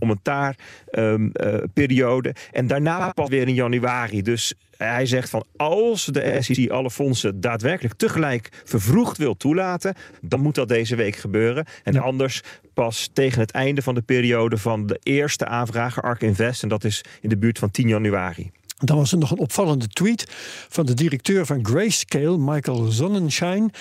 commentaarperiode. 1.62 2.36
en 2.52 2.68
daarna 2.68 3.12
pas 3.12 3.30
weer 3.30 3.48
in 3.48 3.54
januari. 3.54 4.22
Dus 4.22 4.54
hij 4.78 5.06
zegt 5.06 5.30
van 5.30 5.46
als 5.56 6.06
de 6.06 6.38
SEC 6.40 6.70
alle 6.70 6.92
fondsen 6.92 7.42
daadwerkelijk 7.42 7.94
tegelijk 7.98 8.50
vervroegd 8.64 9.18
wil 9.18 9.38
toelaten, 9.38 9.96
dan 10.22 10.40
moet 10.40 10.56
dat 10.56 10.68
deze 10.68 10.96
week 10.96 11.16
gebeuren. 11.16 11.66
En 11.84 11.94
Ja. 11.94 12.00
anders 12.00 12.42
pas 12.74 13.10
tegen 13.14 13.40
het 13.40 13.52
einde 13.52 13.82
van 13.82 13.96
de 13.96 14.02
periode 14.02 14.58
van 14.58 14.86
de 14.86 15.00
eerste 15.04 15.46
aanvrager 15.46 16.04
ARK 16.04 16.22
Invest. 16.22 16.64
En 16.64 16.70
dat 16.70 16.84
is 16.84 17.04
in 17.22 17.30
de 17.30 17.38
buurt 17.38 17.60
van 17.60 17.72
10 17.72 17.88
januari. 17.88 18.52
Dan 18.78 18.98
was 18.98 19.12
er 19.12 19.18
nog 19.18 19.32
een 19.32 19.40
opvallende 19.40 19.88
tweet 19.88 20.26
van 20.70 20.86
de 20.86 20.94
directeur 20.94 21.46
van 21.46 21.66
Grayscale, 21.66 22.38
Michael 22.38 22.92
Sonnenschein. 22.92 23.72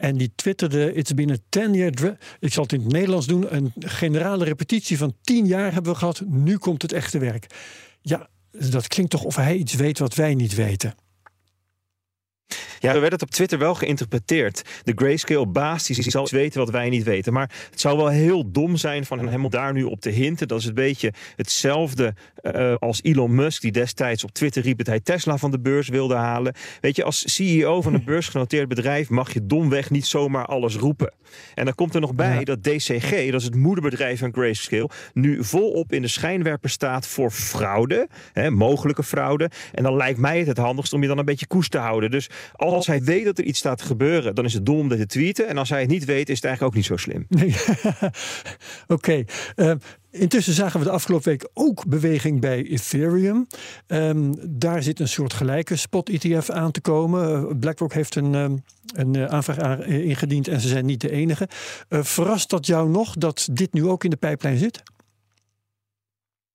En 0.00 0.16
die 0.16 0.32
twitterde: 0.34 0.92
It's 0.92 1.14
been 1.14 1.30
a 1.30 1.36
10-year. 1.58 1.90
dra- 1.92 2.16
Ik 2.40 2.52
zal 2.52 2.62
het 2.62 2.72
in 2.72 2.80
het 2.82 2.92
Nederlands 2.92 3.26
doen. 3.26 3.54
Een 3.54 3.72
generale 3.78 4.44
repetitie 4.44 4.98
van 4.98 5.14
10 5.22 5.46
jaar 5.46 5.72
hebben 5.72 5.92
we 5.92 5.98
gehad. 5.98 6.22
Nu 6.26 6.56
komt 6.56 6.82
het 6.82 6.92
echte 6.92 7.18
werk. 7.18 7.46
Ja, 8.00 8.28
dat 8.50 8.86
klinkt 8.88 9.10
toch 9.10 9.24
of 9.24 9.36
hij 9.36 9.56
iets 9.56 9.74
weet 9.74 9.98
wat 9.98 10.14
wij 10.14 10.34
niet 10.34 10.54
weten. 10.54 10.94
Ja, 12.78 12.92
zo 12.94 13.00
werd 13.00 13.12
het 13.12 13.22
op 13.22 13.30
Twitter 13.30 13.58
wel 13.58 13.74
geïnterpreteerd. 13.74 14.62
De 14.84 14.92
grayscale 14.94 15.46
baas 15.46 15.86
die 15.86 16.10
zal 16.10 16.22
iets 16.22 16.30
weten 16.30 16.60
wat 16.60 16.70
wij 16.70 16.88
niet 16.88 17.04
weten. 17.04 17.32
Maar 17.32 17.50
het 17.70 17.80
zou 17.80 17.96
wel 17.96 18.08
heel 18.08 18.50
dom 18.50 18.76
zijn 18.76 19.04
van 19.04 19.28
hem 19.28 19.44
om 19.44 19.50
daar 19.50 19.72
nu 19.72 19.82
op 19.82 20.00
te 20.00 20.10
hinten. 20.10 20.48
Dat 20.48 20.60
is 20.60 20.66
een 20.66 20.74
beetje 20.74 21.12
hetzelfde 21.36 22.14
eh, 22.42 22.74
als 22.78 23.02
Elon 23.02 23.34
Musk, 23.34 23.62
die 23.62 23.72
destijds 23.72 24.24
op 24.24 24.32
Twitter 24.32 24.62
riep 24.62 24.78
dat 24.78 24.86
hij 24.86 25.00
Tesla 25.00 25.36
van 25.36 25.50
de 25.50 25.60
beurs 25.60 25.88
wilde 25.88 26.14
halen. 26.14 26.54
Weet 26.80 26.96
je, 26.96 27.04
als 27.04 27.34
CEO 27.34 27.82
van 27.82 27.94
een 27.94 28.04
beursgenoteerd 28.04 28.68
bedrijf 28.68 29.08
mag 29.08 29.32
je 29.32 29.46
domweg 29.46 29.90
niet 29.90 30.06
zomaar 30.06 30.46
alles 30.46 30.76
roepen. 30.76 31.12
En 31.54 31.64
dan 31.64 31.74
komt 31.74 31.94
er 31.94 32.00
nog 32.00 32.14
bij 32.14 32.38
Ja. 32.38 32.44
dat 32.44 32.62
DCG, 32.62 33.10
dat 33.30 33.40
is 33.40 33.44
het 33.44 33.54
moederbedrijf 33.54 34.18
van 34.18 34.32
Grayscale, 34.32 34.90
nu 35.12 35.44
volop 35.44 35.92
in 35.92 36.02
de 36.02 36.08
schijnwerper 36.08 36.70
staat 36.70 37.06
voor 37.06 37.30
fraude, 37.30 38.08
hè, 38.32 38.50
mogelijke 38.50 39.02
fraude. 39.02 39.50
En 39.74 39.82
dan 39.82 39.96
lijkt 39.96 40.18
mij 40.18 40.38
het 40.38 40.46
het 40.46 40.58
handigst 40.58 40.92
om 40.92 41.02
je 41.02 41.08
dan 41.08 41.18
een 41.18 41.24
beetje 41.24 41.46
koest 41.46 41.70
te 41.70 41.78
houden. 41.78 42.10
Dus 42.10 42.30
als 42.52 42.67
hij 42.86 43.02
weet 43.02 43.24
dat 43.24 43.38
er 43.38 43.44
iets 43.44 43.58
staat 43.58 43.78
te 43.78 43.84
gebeuren, 43.84 44.34
dan 44.34 44.44
is 44.44 44.54
het 44.54 44.66
dom 44.66 44.78
om 44.78 44.88
dit 44.88 44.98
te 44.98 45.06
tweeten. 45.06 45.48
En 45.48 45.58
als 45.58 45.68
hij 45.68 45.80
het 45.80 45.90
niet 45.90 46.04
weet, 46.04 46.28
is 46.28 46.36
het 46.36 46.44
eigenlijk 46.44 46.74
ook 46.74 46.78
niet 46.80 46.86
zo 46.88 46.96
slim. 46.96 47.26
Oké. 48.96 49.24
Eh, 49.54 49.72
intussen 50.10 50.52
zagen 50.52 50.78
we 50.78 50.84
de 50.86 50.92
afgelopen 50.92 51.28
week 51.28 51.48
ook 51.54 51.86
beweging 51.86 52.40
bij 52.40 52.62
Ethereum. 52.64 53.46
Ehm, 53.86 54.32
daar 54.46 54.82
zit 54.82 55.00
een 55.00 55.08
soort 55.08 55.32
gelijke 55.32 55.76
spot-ETF 55.76 56.50
aan 56.50 56.70
te 56.70 56.80
komen. 56.80 57.34
Eh, 57.34 57.58
BlackRock 57.60 57.92
heeft 57.92 58.14
een, 58.14 58.34
ehm, 58.34 58.56
een 58.94 59.14
eh, 59.14 59.24
aanvraag 59.24 59.58
aan- 59.58 59.82
eh, 59.82 60.04
ingediend 60.04 60.48
en 60.48 60.60
ze 60.60 60.68
zijn 60.68 60.86
niet 60.86 61.00
de 61.00 61.10
enige. 61.10 61.48
Eh, 61.88 62.02
verrast 62.02 62.50
dat 62.50 62.66
jou 62.66 62.88
nog 62.90 63.14
dat 63.14 63.48
dit 63.52 63.72
nu 63.72 63.86
ook 63.86 64.04
in 64.04 64.10
de 64.10 64.16
pijplijn 64.16 64.58
zit? 64.58 64.82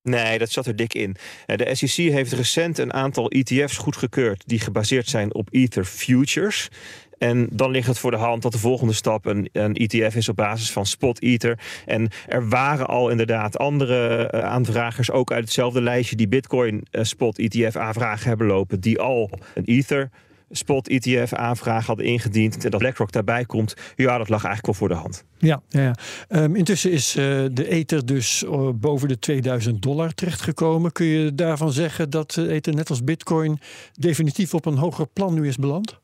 Nee, 0.03 0.37
dat 0.37 0.51
zat 0.51 0.65
er 0.65 0.75
dik 0.75 0.93
in. 0.93 1.15
Eh, 1.45 1.57
De 1.57 1.75
SEC 1.75 2.11
heeft 2.11 2.31
recent 2.31 2.77
een 2.77 2.93
aantal 2.93 3.29
ETF's 3.29 3.77
goedgekeurd 3.77 4.43
die 4.45 4.59
gebaseerd 4.59 5.07
zijn 5.07 5.33
op 5.33 5.47
Ether 5.51 5.85
Futures. 5.85 6.69
En 7.17 7.47
dan 7.51 7.71
ligt 7.71 7.87
het 7.87 7.99
voor 7.99 8.11
de 8.11 8.17
hand 8.17 8.41
dat 8.41 8.51
de 8.51 8.57
volgende 8.57 8.93
stap 8.93 9.25
een, 9.25 9.49
een 9.51 9.75
ETF 9.75 10.15
is 10.15 10.29
op 10.29 10.35
basis 10.35 10.71
van 10.71 10.85
Spot 10.85 11.21
Ether. 11.21 11.59
En 11.85 12.09
er 12.27 12.49
waren 12.49 12.87
al 12.87 13.09
inderdaad 13.09 13.57
andere 13.57 14.27
eh, 14.27 14.43
aanvragers, 14.43 15.11
ook 15.11 15.31
uit 15.31 15.43
hetzelfde 15.43 15.81
lijstje, 15.81 16.15
die 16.15 16.27
Bitcoin 16.27 16.85
eh, 16.91 17.03
Spot 17.03 17.37
ETF 17.39 17.75
aanvragen 17.75 18.27
hebben 18.27 18.47
lopen, 18.47 18.79
die 18.79 18.99
al 18.99 19.29
een 19.53 19.65
Ether 19.65 20.09
Spot 20.55 20.87
ETF 20.87 21.33
aanvraag 21.33 21.85
hadden 21.85 22.05
ingediend. 22.05 22.63
En 22.63 22.71
dat 22.71 22.79
BlackRock 22.79 23.11
daarbij 23.11 23.45
komt, 23.45 23.73
ja, 23.95 24.17
dat 24.17 24.29
lag 24.29 24.43
eigenlijk 24.43 24.65
wel 24.65 24.75
voor 24.75 24.87
de 24.87 25.01
hand. 25.01 25.25
Ja, 25.37 25.61
ja, 25.69 25.81
ja. 25.81 25.95
Ehm, 26.27 26.55
intussen 26.55 26.91
is 26.91 27.15
eh, 27.15 27.23
de 27.51 27.67
Ether 27.69 28.05
dus 28.05 28.43
eh, 28.43 28.69
boven 28.75 29.07
de 29.07 29.19
2000 29.19 29.81
dollar 29.81 30.13
terechtgekomen. 30.13 30.91
Kun 30.91 31.05
je 31.05 31.35
daarvan 31.35 31.71
zeggen 31.71 32.09
dat 32.09 32.37
Ether 32.37 32.75
net 32.75 32.89
als 32.89 33.03
Bitcoin 33.03 33.59
definitief 33.93 34.53
op 34.53 34.65
een 34.65 34.77
hoger 34.77 35.07
plan 35.07 35.33
nu 35.33 35.47
is 35.47 35.57
beland? 35.57 36.01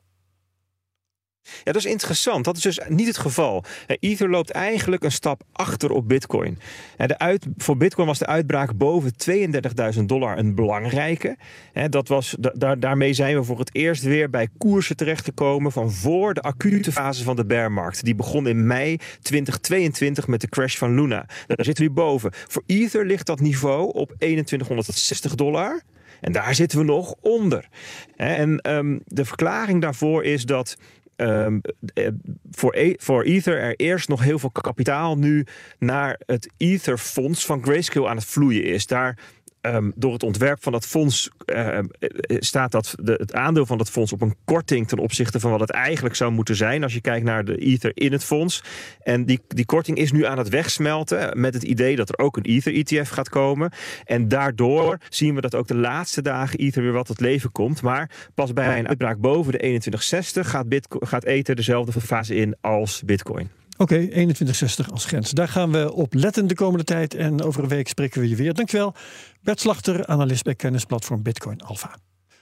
Ja, 1.63 1.71
dat 1.71 1.75
is 1.75 1.85
interessant. 1.91 2.45
Dat 2.45 2.57
is 2.57 2.61
dus 2.63 2.79
niet 2.87 3.07
het 3.07 3.17
geval. 3.17 3.63
Eh, 3.87 3.95
Ether 3.99 4.29
loopt 4.29 4.49
eigenlijk 4.49 5.03
een 5.03 5.11
stap 5.11 5.41
achter 5.51 5.91
op 5.91 6.07
Bitcoin. 6.07 6.59
Eh, 6.97 7.07
De 7.07 7.17
uit, 7.17 7.45
voor 7.57 7.77
Bitcoin 7.77 8.07
was 8.07 8.19
de 8.19 8.25
uitbraak 8.25 8.77
boven 8.77 9.11
32.000 9.15 10.05
dollar 10.05 10.37
een 10.37 10.55
belangrijke. 10.55 11.37
Eh, 11.73 11.83
Dat 11.89 12.07
was, 12.07 12.35
da- 12.39 12.53
daar, 12.57 12.79
daarmee 12.79 13.13
zijn 13.13 13.35
we 13.35 13.43
voor 13.43 13.59
het 13.59 13.75
eerst 13.75 14.03
weer 14.03 14.29
bij 14.29 14.47
koersen 14.57 14.95
terechtgekomen 14.95 15.71
van 15.71 15.91
voor 15.91 16.33
de 16.33 16.41
acute 16.41 16.91
fase 16.91 17.23
van 17.23 17.35
de 17.35 17.45
bearmarkt. 17.45 18.03
Die 18.03 18.15
begon 18.15 18.47
in 18.47 18.67
mei 18.67 18.97
2022 19.21 20.27
met 20.27 20.41
de 20.41 20.49
crash 20.49 20.77
van 20.77 20.95
Luna. 20.95 21.25
Daar 21.47 21.65
zitten 21.65 21.83
we 21.83 21.89
nu 21.89 21.95
boven. 21.95 22.31
Voor 22.33 22.63
Ether 22.65 23.05
ligt 23.05 23.25
dat 23.25 23.39
niveau 23.39 23.93
op 23.93 24.13
2160 24.17 25.35
dollar. 25.35 25.81
En 26.21 26.31
daar 26.31 26.55
zitten 26.55 26.77
we 26.79 26.83
nog 26.85 27.15
onder. 27.21 27.67
En 28.15 28.59
ehm, 28.59 28.97
de 29.05 29.25
verklaring 29.25 29.81
daarvoor 29.81 30.23
is 30.23 30.45
dat 30.45 30.77
ehm, 31.19 31.59
eh, 31.93 32.07
voor, 32.51 32.75
E- 32.75 32.95
voor 32.97 33.23
Ether 33.23 33.59
er 33.59 33.75
eerst 33.75 34.09
nog 34.09 34.23
heel 34.23 34.39
veel 34.39 34.51
kapitaal 34.51 35.17
nu 35.17 35.45
naar 35.79 36.19
het 36.25 36.49
Ether-fonds 36.57 37.45
van 37.45 37.63
Grayscale 37.63 38.07
aan 38.07 38.15
het 38.15 38.25
vloeien 38.25 38.63
is. 38.63 38.87
Daar 38.87 39.17
ehm, 39.61 39.91
door 39.95 40.13
het 40.13 40.23
ontwerp 40.23 40.63
van 40.63 40.71
dat 40.71 40.85
fonds 40.85 41.29
ehm, 41.45 41.85
eh, 41.99 42.37
staat 42.39 42.71
dat 42.71 42.95
de, 43.01 43.13
het 43.13 43.33
aandeel 43.33 43.65
van 43.65 43.77
dat 43.77 43.89
fonds 43.89 44.13
op 44.13 44.21
een 44.21 44.35
korting 44.45 44.87
ten 44.87 44.97
opzichte 44.97 45.39
van 45.39 45.51
wat 45.51 45.59
het 45.59 45.69
eigenlijk 45.69 46.15
zou 46.15 46.31
moeten 46.31 46.55
zijn 46.55 46.83
als 46.83 46.93
je 46.93 47.01
kijkt 47.01 47.25
naar 47.25 47.45
de 47.45 47.57
Ether 47.57 47.91
in 47.93 48.11
het 48.11 48.23
fonds. 48.23 48.63
En 49.01 49.25
die, 49.25 49.39
die 49.47 49.65
korting 49.65 49.97
is 49.97 50.11
nu 50.11 50.25
aan 50.25 50.37
het 50.37 50.49
wegsmelten 50.49 51.39
met 51.39 51.53
het 51.53 51.63
idee 51.63 51.95
dat 51.95 52.09
er 52.09 52.17
ook 52.17 52.37
een 52.37 52.43
Ether-ETF 52.43 53.09
gaat 53.09 53.29
komen. 53.29 53.71
En 54.05 54.27
daardoor 54.27 54.97
zien 55.09 55.35
we 55.35 55.41
dat 55.41 55.55
ook 55.55 55.67
de 55.67 55.75
laatste 55.75 56.21
dagen 56.21 56.59
Ether 56.59 56.83
weer 56.83 56.91
wat 56.91 57.05
tot 57.05 57.19
leven 57.19 57.51
komt. 57.51 57.81
Maar 57.81 58.09
pas 58.33 58.53
bij 58.53 58.79
een 58.79 58.87
uitbraak 58.87 59.17
boven 59.17 59.51
de 59.51 59.57
2160 59.57 60.49
gaat, 60.49 60.65
gaat 60.89 61.23
Ether 61.23 61.55
dezelfde 61.55 62.01
fase 62.01 62.35
in 62.35 62.55
als 62.61 63.03
Bitcoin. 63.05 63.58
Oké, 63.81 63.95
2160 63.95 64.91
als 64.91 65.05
grens. 65.05 65.31
Daar 65.31 65.47
gaan 65.47 65.71
we 65.71 65.93
op 65.93 66.13
letten 66.13 66.47
de 66.47 66.55
komende 66.55 66.83
tijd. 66.83 67.13
En 67.13 67.43
over 67.43 67.63
een 67.63 67.69
week 67.69 67.87
spreken 67.87 68.21
we 68.21 68.29
je 68.29 68.35
weer. 68.35 68.53
Dankjewel. 68.53 68.93
Bert 69.41 69.59
Slachter, 69.59 70.07
analist 70.07 70.43
bij 70.43 70.55
kennisplatform 70.55 71.21
Bitcoin 71.21 71.61
Alpha. 71.61 71.95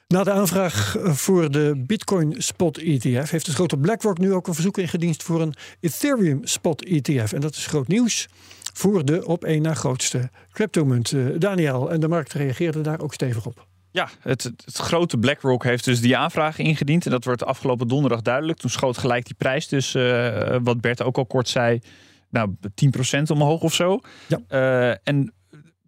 Na 0.07 0.23
de 0.23 0.31
aanvraag 0.31 0.97
voor 1.01 1.51
de 1.51 1.83
Bitcoin 1.87 2.35
Spot 2.37 2.77
ETF 2.77 3.29
heeft 3.29 3.45
de 3.45 3.51
grote 3.51 3.77
BlackRock 3.77 4.17
nu 4.17 4.33
ook 4.33 4.47
een 4.47 4.53
verzoek 4.53 4.77
ingediend 4.77 5.23
voor 5.23 5.41
een 5.41 5.53
Ethereum 5.79 6.39
Spot 6.43 6.83
ETF. 6.83 7.33
En 7.33 7.41
dat 7.41 7.55
is 7.55 7.65
groot 7.65 7.87
nieuws 7.87 8.27
voor 8.73 9.05
de 9.05 9.25
op 9.25 9.43
één 9.43 9.61
na 9.61 9.73
grootste 9.73 10.29
cryptomunt. 10.51 11.11
Eh, 11.11 11.25
Daniel, 11.37 11.91
en 11.91 11.99
de 11.99 12.07
markt 12.07 12.33
reageerde 12.33 12.81
daar 12.81 13.01
ook 13.01 13.13
stevig 13.13 13.45
op. 13.45 13.66
Ja, 13.97 14.09
het, 14.21 14.43
het, 14.43 14.77
grote 14.77 15.17
BlackRock 15.17 15.63
heeft 15.63 15.85
dus 15.85 16.01
die 16.01 16.17
aanvraag 16.17 16.57
ingediend. 16.57 17.05
En 17.05 17.11
dat 17.11 17.23
wordt 17.23 17.43
afgelopen 17.43 17.87
donderdag 17.87 18.21
duidelijk. 18.21 18.59
Toen 18.59 18.69
schoot 18.69 18.97
gelijk 18.97 19.25
die 19.25 19.35
prijs 19.35 19.67
dus, 19.67 19.95
eh, 19.95 20.55
wat 20.63 20.81
Bert 20.81 21.03
ook 21.03 21.17
al 21.17 21.25
kort 21.25 21.49
zei, 21.49 21.79
nou 22.29 22.55
10% 22.75 23.29
omhoog 23.29 23.61
of 23.61 23.73
zo. 23.73 23.99
Ja. 24.27 24.39
Eh, 24.47 24.97
en 25.03 25.33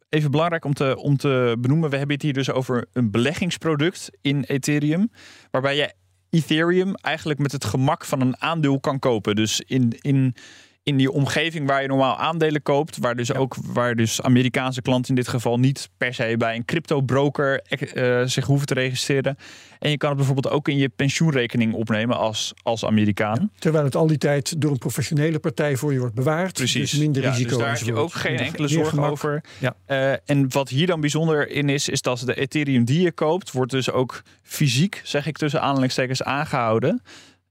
even 0.10 0.32
belangrijk 0.32 0.66
om 0.66 0.74
te, 0.74 0.98
om 0.98 1.18
te 1.18 1.56
benoemen, 1.60 1.90
we 1.90 1.98
hebben 1.98 2.16
het 2.16 2.24
hier 2.24 2.34
dus 2.34 2.52
over 2.52 2.86
een 2.94 3.12
beleggingsproduct 3.12 4.10
in 4.22 4.44
Ethereum. 4.44 5.12
Waarbij 5.52 5.76
je 5.76 5.94
Ethereum 6.30 6.96
eigenlijk 6.96 7.40
met 7.40 7.52
het 7.52 7.66
gemak 7.66 8.06
van 8.06 8.22
een 8.22 8.42
aandeel 8.42 8.80
kan 8.80 9.00
kopen. 9.00 9.36
Dus 9.36 9.62
in, 9.62 9.98
in, 10.02 10.36
in 10.84 10.98
die 10.98 11.12
omgeving 11.12 11.68
waar 11.68 11.82
je 11.82 11.88
normaal 11.88 12.18
aandelen 12.18 12.62
koopt, 12.62 12.98
waar 12.98 13.16
dus 13.16 13.34
ook 13.34 13.56
waar 13.66 13.96
dus 13.96 14.22
Amerikaanse 14.22 14.82
klanten 14.82 15.10
in 15.10 15.16
dit 15.16 15.28
geval 15.28 15.60
niet 15.60 15.90
per 15.98 16.14
se 16.14 16.36
bij 16.38 16.56
een 16.56 16.66
crypto-broker 16.66 17.62
eh, 17.62 18.22
zich 18.26 18.46
hoeven 18.46 18.68
te 18.68 18.74
registreren. 18.74 19.38
En 19.80 19.90
je 19.90 19.98
kan 19.98 20.10
het 20.10 20.18
bijvoorbeeld 20.18 20.54
ook 20.54 20.68
in 20.68 20.78
je 20.78 20.90
pensioenrekening 20.90 21.74
opnemen 21.74 22.18
als, 22.18 22.54
als 22.64 22.86
Amerikaan. 22.86 23.52
Terwijl 23.60 23.84
het 23.84 23.96
al 23.96 24.08
die 24.08 24.18
tijd 24.18 24.62
door 24.62 24.72
een 24.72 24.78
professionele 24.78 25.40
partij 25.40 25.78
voor 25.78 25.94
je 25.94 26.00
wordt 26.00 26.16
bewaard. 26.16 26.54
Precies. 26.54 26.92
Dus 26.92 27.00
minder 27.00 27.22
Ja, 27.22 27.30
risico. 27.30 27.50
Dus 27.50 27.58
daar 27.58 27.78
heb 27.78 27.86
je 27.86 27.94
ook 27.94 28.14
geen 28.14 28.38
enkele 28.38 28.68
zorg 28.68 28.98
over. 28.98 29.44
Ja. 29.58 29.76
Eh, 29.86 30.12
en 30.26 30.52
wat 30.52 30.70
hier 30.70 30.88
dan 30.88 31.02
bijzonder 31.02 31.50
in 31.50 31.70
is, 31.70 31.90
is 31.90 32.02
dat 32.02 32.20
de 32.20 32.36
Ethereum 32.36 32.86
die 32.86 33.02
je 33.02 33.12
koopt, 33.12 33.52
wordt 33.52 33.72
dus 33.72 33.92
ook 33.92 34.22
fysiek, 34.42 35.02
zeg 35.04 35.28
ik 35.28 35.38
tussen 35.38 35.62
aanhalingstekens, 35.62 36.24
aangehouden. 36.24 37.02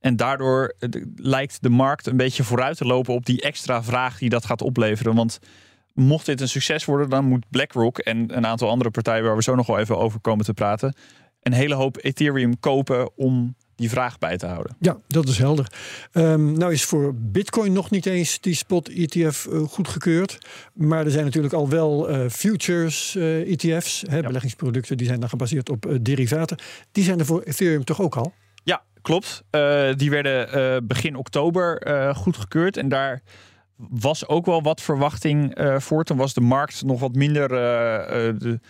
En 0.01 0.17
daardoor 0.17 0.75
eh, 0.79 0.89
lijkt 1.17 1.63
de 1.63 1.69
markt 1.69 2.07
een 2.07 2.17
beetje 2.17 2.45
vooruit 2.45 2.77
te 2.77 2.85
lopen 2.85 3.15
op 3.15 3.27
die 3.27 3.41
extra 3.41 3.83
vraag 3.83 4.19
die 4.19 4.29
dat 4.29 4.45
gaat 4.45 4.63
opleveren. 4.63 5.15
Want 5.15 5.39
mocht 5.95 6.27
dit 6.27 6.41
een 6.41 6.49
succes 6.49 6.85
worden, 6.85 7.11
dan 7.11 7.25
moet 7.25 7.45
BlackRock 7.51 7.99
en 7.99 8.37
een 8.37 8.47
aantal 8.47 8.69
andere 8.69 8.91
partijen 8.91 9.25
waar 9.25 9.37
we 9.37 9.43
zo 9.43 9.55
nog 9.55 9.67
wel 9.67 9.79
even 9.79 9.99
over 9.99 10.21
komen 10.21 10.45
te 10.45 10.55
praten, 10.55 10.95
een 11.43 11.53
hele 11.53 11.75
hoop 11.75 11.99
Ethereum 12.01 12.59
kopen 12.61 13.17
om 13.17 13.55
die 13.77 13.89
vraag 13.89 14.19
bij 14.19 14.37
te 14.37 14.47
houden. 14.47 14.77
Ja, 14.81 14.99
dat 15.07 15.29
is 15.29 15.39
helder. 15.39 15.73
Um, 16.13 16.53
nou 16.59 16.73
is 16.73 16.85
voor 16.85 17.15
Bitcoin 17.15 17.73
nog 17.73 17.91
niet 17.91 18.07
eens 18.07 18.41
die 18.41 18.55
spot 18.55 18.89
ETF 18.89 19.47
uh, 19.51 19.63
goedgekeurd. 19.63 20.39
Maar 20.73 21.05
er 21.05 21.11
zijn 21.11 21.25
natuurlijk 21.25 21.55
al 21.55 21.69
wel 21.69 22.11
uh, 22.11 22.29
futures 22.31 23.15
uh, 23.15 23.53
ETF's, 23.53 24.05
hè, 24.09 24.17
ja. 24.17 24.27
beleggingsproducten, 24.27 24.97
die 24.97 25.07
zijn 25.07 25.21
dan 25.21 25.29
gebaseerd 25.29 25.69
op 25.69 25.99
derivaten. 26.03 26.59
Die 26.93 27.05
zijn 27.05 27.19
er 27.19 27.27
voor 27.27 27.43
Ethereum 27.43 27.85
toch 27.85 28.01
ook 28.01 28.17
al? 28.17 28.33
Ja, 28.69 28.83
klopt. 29.03 29.43
die 29.97 30.11
werden 30.11 30.87
begin 30.87 31.17
oktober 31.17 31.87
goedgekeurd. 32.17 32.77
En 32.77 32.89
daar 32.89 33.23
was 33.77 34.29
ook 34.29 34.47
wel 34.47 34.63
wat 34.63 34.81
verwachting 34.81 35.59
voor. 35.77 36.05
Toen 36.05 36.17
was 36.17 36.35
de 36.35 36.41
markt 36.41 36.83
nog 36.85 37.01
wat 37.01 37.15
minder. 37.15 37.49
De, 37.49 38.61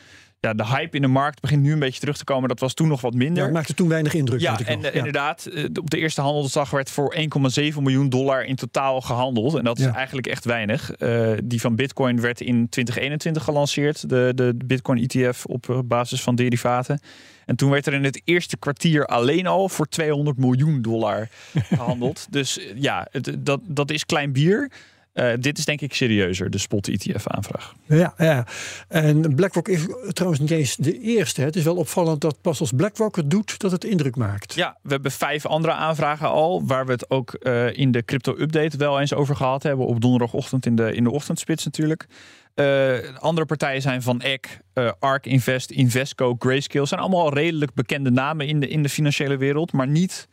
ja, 0.41 0.55
de 0.55 0.67
hype 0.67 0.97
in 0.97 1.03
de 1.03 1.09
markt 1.09 1.41
begint 1.41 1.63
nu 1.63 1.73
een 1.73 1.79
beetje 1.79 2.01
terug 2.01 2.17
te 2.17 2.25
komen. 2.25 2.49
Dat 2.49 2.61
was 2.61 2.75
toen 2.75 2.89
nog 2.89 3.01
wat 3.01 3.15
minder. 3.15 3.47
Ja, 3.47 3.51
maakte 3.51 3.75
toen 3.75 3.89
weinig 3.89 4.15
indruk. 4.15 4.41
Ja, 4.41 4.61
en 4.65 4.81
ja. 4.81 4.91
inderdaad, 4.91 5.47
eh, 5.47 5.65
op 5.65 5.91
de 5.91 5.99
eerste 5.99 6.21
handelsdag 6.21 6.71
werd 6.71 6.91
voor 6.91 7.15
1,7 7.15 7.83
miljoen 7.83 8.09
dollar 8.09 8.45
in 8.45 8.57
totaal 8.57 9.01
gehandeld. 9.01 9.55
En 9.55 9.65
dat 9.65 9.79
is 9.79 9.87
eigenlijk 9.87 10.27
echt 10.27 10.45
weinig. 10.45 10.93
Uh, 10.99 11.31
die 11.45 11.61
van 11.61 11.77
Bitcoin 11.77 12.21
werd 12.21 12.41
in 12.41 12.69
2021 12.69 13.45
gelanceerd. 13.45 14.09
De, 14.09 14.33
de 14.35 14.55
Bitcoin 14.65 15.07
ETF 15.07 15.45
op 15.47 15.83
basis 15.85 16.23
van 16.23 16.35
derivaten. 16.35 17.01
En 17.47 17.57
toen 17.57 17.71
werd 17.71 17.87
er 17.87 17.95
in 17.95 18.05
het 18.05 18.21
eerste 18.25 18.57
kwartier 18.57 19.07
alleen 19.07 19.47
al 19.47 19.69
voor 19.69 19.89
200 19.89 20.39
miljoen 20.39 20.83
dollar 20.83 21.29
gehandeld. 21.55 22.27
dus 22.31 22.61
ja, 22.75 23.07
het, 23.11 23.37
dat, 23.39 23.61
dat 23.65 23.91
is 23.91 24.07
klein 24.07 24.33
bier. 24.33 24.71
Uh, 25.19 25.33
dit 25.41 25.59
is 25.59 25.65
denk 25.65 25.81
ik 25.81 25.95
serieuzer, 25.95 26.51
de 26.51 26.59
spot 26.59 26.89
ETF-aanvraag. 26.89 27.75
Ja, 27.87 28.15
ja, 28.19 28.47
en 28.89 29.35
BlackRock 29.35 29.69
is 29.69 29.87
trouwens 30.09 30.41
niet 30.41 30.51
eens 30.51 30.77
de 30.77 31.01
eerste. 31.01 31.43
Het 31.43 31.57
is 31.57 31.65
wel 31.65 31.77
opvallend 31.77 32.21
dat 32.21 32.41
pas 32.41 32.61
als 32.61 32.73
BlackRock 32.73 33.17
het 33.17 33.31
doet, 33.31 33.59
dat 33.59 33.71
het 33.71 33.85
indruk 33.85 34.17
maakt. 34.17 34.55
Ja, 34.55 34.79
we 34.83 34.91
hebben 34.91 35.11
vijf 35.11 35.47
andere 35.47 35.73
aanvragen 35.73 36.29
al, 36.29 36.67
waar 36.67 36.87
we 36.87 36.93
het 36.93 37.11
ook 37.11 37.37
uh, 37.41 37.77
in 37.77 37.91
de 37.91 38.05
crypto-update 38.05 38.77
wel 38.77 39.01
eens 39.01 39.15
over 39.15 39.37
gehad 39.37 39.63
hebben. 39.63 39.87
Op 39.87 40.01
donderdagochtend 40.01 40.67
in 40.67 40.77
de, 40.77 40.95
in 40.95 41.05
de 41.05 41.11
ochtendspits 41.11 41.65
natuurlijk. 41.65 42.07
Uh, 42.55 42.97
andere 43.19 43.47
partijen 43.47 43.83
zijn 43.83 44.03
Van 44.03 44.21
Eck, 44.21 44.61
Ark 44.99 45.27
Invest, 45.27 45.71
Invesco, 45.71 46.37
Grayscale. 46.39 46.87
zijn 46.87 47.01
allemaal 47.01 47.25
al 47.25 47.35
redelijk 47.35 47.75
bekende 47.75 48.11
namen 48.11 48.47
in 48.47 48.61
de, 48.61 48.69
in 48.69 48.83
de 48.83 48.89
financiële 48.89 49.37
wereld, 49.37 49.73
maar 49.73 49.89
niet 49.89 50.29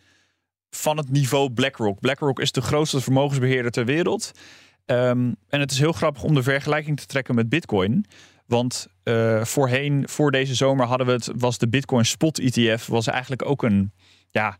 van 0.69 0.97
het 0.97 1.09
niveau 1.09 1.49
BlackRock. 1.51 1.99
BlackRock 1.99 2.39
is 2.39 2.51
de 2.51 2.61
grootste 2.61 3.01
vermogensbeheerder 3.01 3.71
ter 3.71 3.85
wereld. 3.85 4.31
Um, 4.85 5.35
en 5.49 5.59
het 5.59 5.71
is 5.71 5.79
heel 5.79 5.91
grappig 5.91 6.23
om 6.23 6.33
de 6.33 6.43
vergelijking 6.43 6.99
te 6.99 7.05
trekken 7.05 7.35
met 7.35 7.49
Bitcoin. 7.49 8.05
Want 8.45 8.87
uh, 9.03 9.43
voorheen, 9.43 10.09
voor 10.09 10.31
deze 10.31 10.55
zomer, 10.55 10.85
hadden 10.85 11.07
we 11.07 11.13
het, 11.13 11.31
was 11.37 11.57
de 11.57 11.67
Bitcoin 11.67 12.05
Spot 12.05 12.39
ETF, 12.39 12.85
was 12.85 13.07
eigenlijk 13.07 13.45
ook 13.45 13.63
een, 13.63 13.91
ja, 14.29 14.57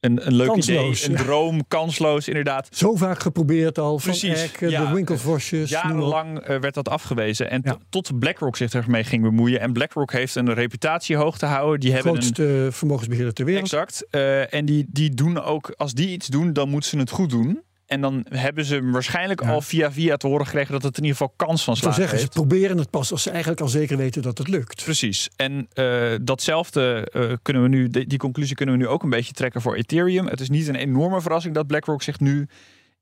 een, 0.00 0.26
een 0.26 0.34
leuk 0.34 0.46
kansloos, 0.46 1.04
idee, 1.04 1.16
een 1.16 1.24
droom, 1.24 1.68
kansloos 1.68 2.28
inderdaad. 2.28 2.68
Zo 2.70 2.96
vaak 2.96 3.20
geprobeerd 3.20 3.78
al, 3.78 3.96
Precies, 3.96 4.40
van 4.40 4.66
Eck, 4.66 4.70
ja, 4.70 4.86
de 4.86 4.94
Winkelvosjes. 4.94 5.70
Jarenlang 5.70 6.48
uh, 6.48 6.58
werd 6.58 6.74
dat 6.74 6.88
afgewezen. 6.88 7.50
En 7.50 7.60
ja. 7.64 7.78
tot 7.88 8.18
BlackRock 8.18 8.56
zich 8.56 8.72
ermee 8.72 9.04
ging 9.04 9.22
bemoeien. 9.22 9.60
En 9.60 9.72
BlackRock 9.72 10.12
heeft 10.12 10.34
een 10.34 10.54
reputatie 10.54 11.16
hoog 11.16 11.38
te 11.38 11.46
houden. 11.46 11.80
Die 11.80 11.92
hebben 11.92 12.12
grootste 12.12 12.44
een, 12.44 12.72
vermogensbeheerder 12.72 13.34
ter 13.34 13.44
wereld. 13.44 13.64
Exact. 13.64 14.06
Uh, 14.10 14.54
en 14.54 14.64
die, 14.64 14.86
die 14.88 15.14
doen 15.14 15.42
ook, 15.42 15.74
als 15.76 15.92
die 15.92 16.08
iets 16.08 16.26
doen, 16.26 16.52
dan 16.52 16.68
moeten 16.68 16.90
ze 16.90 16.98
het 16.98 17.10
goed 17.10 17.30
doen. 17.30 17.62
En 17.86 18.00
dan 18.00 18.26
hebben 18.28 18.64
ze 18.64 18.90
waarschijnlijk 18.90 19.42
ja. 19.42 19.50
al 19.50 19.60
via 19.60 19.92
via 19.92 20.16
te 20.16 20.26
horen 20.26 20.46
gekregen 20.46 20.72
dat 20.72 20.82
het 20.82 20.96
in 20.96 21.04
ieder 21.04 21.18
geval 21.18 21.34
kans 21.36 21.64
van 21.64 21.76
slagen 21.76 21.96
zeggen, 21.96 22.18
heeft. 22.18 22.32
Ze 22.32 22.38
proberen 22.40 22.78
het 22.78 22.90
pas 22.90 23.12
als 23.12 23.22
ze 23.22 23.30
eigenlijk 23.30 23.60
al 23.60 23.68
zeker 23.68 23.96
weten 23.96 24.22
dat 24.22 24.38
het 24.38 24.48
lukt. 24.48 24.84
Precies. 24.84 25.30
En 25.36 25.68
uh, 25.74 26.12
datzelfde 26.22 27.08
uh, 27.12 27.32
kunnen 27.42 27.62
we 27.62 27.68
nu, 27.68 27.88
die, 27.88 28.06
die, 28.06 28.18
conclusie 28.18 28.56
kunnen 28.56 28.74
we 28.74 28.80
nu 28.80 28.88
ook 28.88 29.02
een 29.02 29.10
beetje 29.10 29.32
trekken 29.32 29.60
voor 29.60 29.74
Ethereum. 29.74 30.26
Het 30.26 30.40
is 30.40 30.50
niet 30.50 30.68
een 30.68 30.74
enorme 30.74 31.20
verrassing 31.20 31.54
dat 31.54 31.66
BlackRock 31.66 32.02
zich 32.02 32.20
nu 32.20 32.48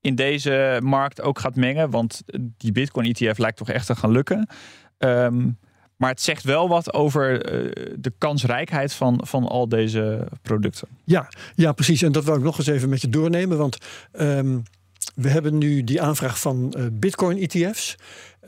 in 0.00 0.14
deze 0.14 0.80
markt 0.82 1.22
ook 1.22 1.38
gaat 1.38 1.56
mengen. 1.56 1.90
Want 1.90 2.22
die 2.56 2.72
Bitcoin 2.72 3.12
ETF 3.12 3.38
lijkt 3.38 3.56
toch 3.56 3.70
echt 3.70 3.86
te 3.86 3.96
gaan 3.96 4.10
lukken. 4.10 4.48
Um, 4.98 5.58
maar 6.00 6.10
het 6.10 6.20
zegt 6.20 6.44
wel 6.44 6.68
wat 6.68 6.94
over 6.94 7.32
uh, 7.32 7.72
de 7.98 8.12
kansrijkheid 8.18 8.92
van, 8.92 9.20
van 9.26 9.48
al 9.48 9.68
deze 9.68 10.26
producten. 10.42 10.88
Ja, 11.04 11.28
ja, 11.54 11.72
precies. 11.72 12.02
En 12.02 12.12
dat 12.12 12.24
wil 12.24 12.34
ik 12.34 12.42
nog 12.42 12.58
eens 12.58 12.66
even 12.66 12.88
met 12.88 13.00
je 13.00 13.08
doornemen. 13.08 13.58
Want 13.58 13.78
um, 14.12 14.62
we 15.14 15.28
hebben 15.28 15.58
nu 15.58 15.84
die 15.84 16.02
aanvraag 16.02 16.40
van 16.40 16.74
uh, 16.76 16.86
Bitcoin-ETF's. 16.92 17.96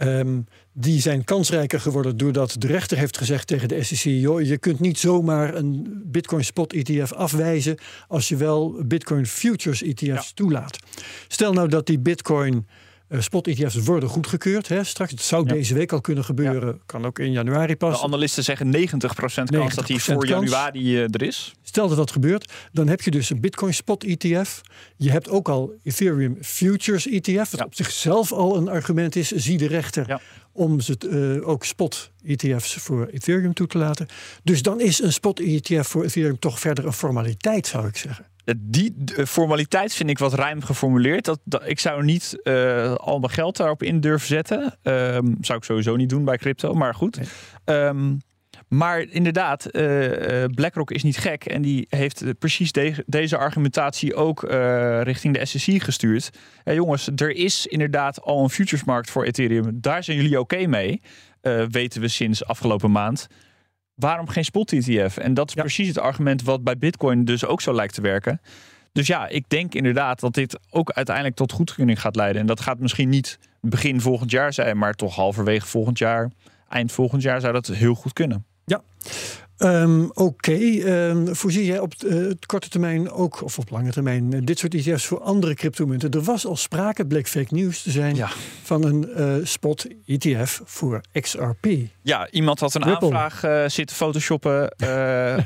Um, 0.00 0.08
ehm, 0.08 0.40
die 0.72 1.00
zijn 1.00 1.24
kansrijker 1.24 1.80
geworden 1.80 2.16
doordat 2.16 2.56
de 2.58 2.66
rechter 2.66 2.98
heeft 2.98 3.18
gezegd 3.18 3.46
tegen 3.46 3.68
de 3.68 3.82
SEC: 3.82 4.02
joh, 4.02 4.42
je 4.42 4.58
kunt 4.58 4.80
niet 4.80 4.98
zomaar 4.98 5.54
een 5.54 6.02
Bitcoin 6.04 6.44
Spot 6.44 6.72
ETF 6.72 7.12
afwijzen 7.12 7.78
als 8.08 8.28
je 8.28 8.36
wel 8.36 8.82
Bitcoin 8.86 9.26
Futures 9.26 9.82
ETF's 9.82 10.04
ja. 10.04 10.22
toelaat. 10.34 10.78
Stel 11.28 11.52
nou 11.52 11.68
dat 11.68 11.86
die 11.86 11.98
Bitcoin 11.98 12.66
uh, 13.12 13.20
spot 13.20 13.46
ETF's 13.46 13.74
worden 13.74 14.08
goedgekeurd. 14.08 14.68
Hè, 14.68 14.84
straks, 14.84 15.10
het 15.10 15.22
zou 15.22 15.46
ja. 15.46 15.52
deze 15.52 15.74
week 15.74 15.92
al 15.92 16.00
kunnen 16.00 16.24
gebeuren. 16.24 16.68
Ja. 16.68 16.82
Kan 16.86 17.06
ook 17.06 17.18
in 17.18 17.32
januari 17.32 17.76
pas. 17.76 18.00
De 18.00 18.06
analisten 18.06 18.44
zeggen 18.44 18.66
90%, 18.66 18.70
90 18.70 19.14
kans 19.50 19.74
dat 19.74 19.86
die 19.86 20.02
voor 20.02 20.26
januari 20.26 20.96
uh, 20.96 21.02
er 21.02 21.22
is. 21.22 21.54
Stel 21.62 21.88
dat 21.88 21.96
dat 21.96 22.10
gebeurt, 22.10 22.52
dan 22.72 22.88
heb 22.88 23.00
je 23.00 23.10
dus 23.10 23.30
een 23.30 23.40
Bitcoin 23.40 23.74
spot 23.74 24.04
ETF. 24.04 24.60
Je 24.96 25.10
hebt 25.10 25.28
ook 25.28 25.48
al 25.48 25.72
Ethereum 25.82 26.36
Futures 26.40 27.06
ETF. 27.06 27.50
Wat 27.50 27.60
ja. 27.60 27.64
op 27.64 27.74
zichzelf 27.74 28.32
al 28.32 28.56
een 28.56 28.68
argument 28.68 29.16
is. 29.16 29.30
Zie 29.30 29.58
de 29.58 29.66
rechter 29.66 30.20
om 30.52 30.80
ze 30.80 30.96
uh, 31.38 31.48
ook 31.48 31.64
spot 31.64 32.10
ETF's 32.24 32.74
voor 32.74 33.06
Ethereum 33.06 33.54
toe 33.54 33.66
te 33.66 33.78
laten. 33.78 34.06
Dus 34.42 34.62
dan 34.62 34.80
is 34.80 35.02
een 35.02 35.12
spot 35.12 35.40
ETF 35.40 35.88
voor 35.88 36.04
Ethereum 36.04 36.38
toch 36.38 36.60
verder 36.60 36.86
een 36.86 36.92
formaliteit, 36.92 37.66
zou 37.66 37.86
ik 37.86 37.96
zeggen. 37.96 38.26
Die 38.56 38.94
formaliteit 39.26 39.94
vind 39.94 40.10
ik 40.10 40.18
wat 40.18 40.34
ruim 40.34 40.62
geformuleerd. 40.62 41.24
Dat, 41.24 41.40
dat 41.44 41.62
ik 41.66 41.80
zou 41.80 42.04
niet 42.04 42.38
uh, 42.42 42.94
al 42.94 43.18
mijn 43.18 43.32
geld 43.32 43.56
daarop 43.56 43.82
in 43.82 44.00
durven 44.00 44.28
zetten. 44.28 44.78
Um, 44.82 45.36
zou 45.40 45.58
ik 45.58 45.64
sowieso 45.64 45.96
niet 45.96 46.08
doen 46.08 46.24
bij 46.24 46.36
crypto, 46.36 46.72
maar 46.72 46.94
goed. 46.94 47.18
Um, 47.64 48.20
maar 48.68 49.00
inderdaad, 49.00 49.68
uh, 49.72 50.44
BlackRock 50.54 50.90
is 50.90 51.02
niet 51.02 51.16
gek. 51.18 51.44
En 51.44 51.62
die 51.62 51.86
heeft 51.88 52.38
precies 52.38 52.72
de, 52.72 53.04
deze 53.06 53.36
argumentatie 53.36 54.14
ook 54.14 54.42
uh, 54.42 55.00
richting 55.02 55.38
de 55.38 55.46
SEC 55.46 55.82
gestuurd. 55.82 56.30
Hey, 56.64 56.74
jongens, 56.74 57.08
er 57.16 57.30
is 57.30 57.66
inderdaad 57.66 58.22
al 58.22 58.42
een 58.42 58.50
futuresmarkt 58.50 59.10
voor 59.10 59.24
Ethereum. 59.24 59.78
Daar 59.80 60.04
zijn 60.04 60.16
jullie 60.16 60.40
oké 60.40 60.54
okay 60.54 60.66
mee. 60.66 61.00
weten 61.70 62.00
we 62.00 62.08
sinds 62.08 62.44
afgelopen 62.44 62.90
maand 62.90 63.28
waarom 63.94 64.28
geen 64.28 64.44
spot 64.44 64.72
ETF? 64.72 65.16
En 65.16 65.34
dat 65.34 65.48
is 65.48 65.54
ja. 65.54 65.60
precies 65.60 65.88
het 65.88 65.98
argument 65.98 66.42
wat 66.42 66.64
bij 66.64 66.78
Bitcoin 66.78 67.24
dus 67.24 67.44
ook 67.44 67.60
zo 67.60 67.74
lijkt 67.74 67.94
te 67.94 68.00
werken. 68.00 68.40
Dus 68.92 69.06
ja, 69.06 69.28
ik 69.28 69.44
denk 69.48 69.74
inderdaad 69.74 70.20
dat 70.20 70.34
dit 70.34 70.58
ook 70.70 70.90
uiteindelijk 70.90 71.36
tot 71.36 71.52
goedkeuring 71.52 72.00
gaat 72.00 72.16
leiden. 72.16 72.40
En 72.40 72.46
dat 72.46 72.60
gaat 72.60 72.78
misschien 72.78 73.08
niet 73.08 73.38
begin 73.60 74.00
volgend 74.00 74.30
jaar 74.30 74.52
zijn, 74.52 74.78
maar 74.78 74.94
toch 74.94 75.14
halverwege 75.14 75.66
volgend 75.66 75.98
jaar, 75.98 76.30
eind 76.68 76.92
volgend 76.92 77.22
jaar 77.22 77.40
zou 77.40 77.52
dat 77.52 77.66
heel 77.66 77.94
goed 77.94 78.12
kunnen. 78.12 78.46
Ja, 78.64 78.82
Um, 79.64 80.04
Oké, 80.04 80.22
okay. 80.22 81.08
um, 81.08 81.34
voorzie 81.34 81.64
jij 81.64 81.78
op 81.78 81.92
uh, 82.04 82.30
korte 82.46 82.68
termijn 82.68 83.10
ook, 83.10 83.42
of 83.42 83.58
op 83.58 83.70
lange 83.70 83.90
termijn, 83.90 84.34
uh, 84.34 84.40
dit 84.44 84.58
soort 84.58 84.74
ETF's 84.74 85.06
voor 85.06 85.20
andere 85.20 85.54
cryptomunten? 85.54 86.10
Er 86.10 86.22
was 86.22 86.46
al 86.46 86.56
sprake, 86.56 87.00
het 87.00 87.08
bleek 87.08 87.28
fake 87.28 87.54
news 87.54 87.82
te 87.82 87.90
zijn, 87.90 88.14
ja. 88.14 88.28
van 88.62 88.84
een 88.84 89.08
uh, 89.16 89.34
spot 89.42 89.86
ETF 90.06 90.60
voor 90.64 91.00
XRP. 91.20 91.66
Ja, 92.02 92.30
iemand 92.30 92.60
had 92.60 92.74
een 92.74 92.84
Ripple. 92.84 93.14
aanvraag 93.14 93.70
zitten 93.70 93.96
photoshoppen 93.96 94.74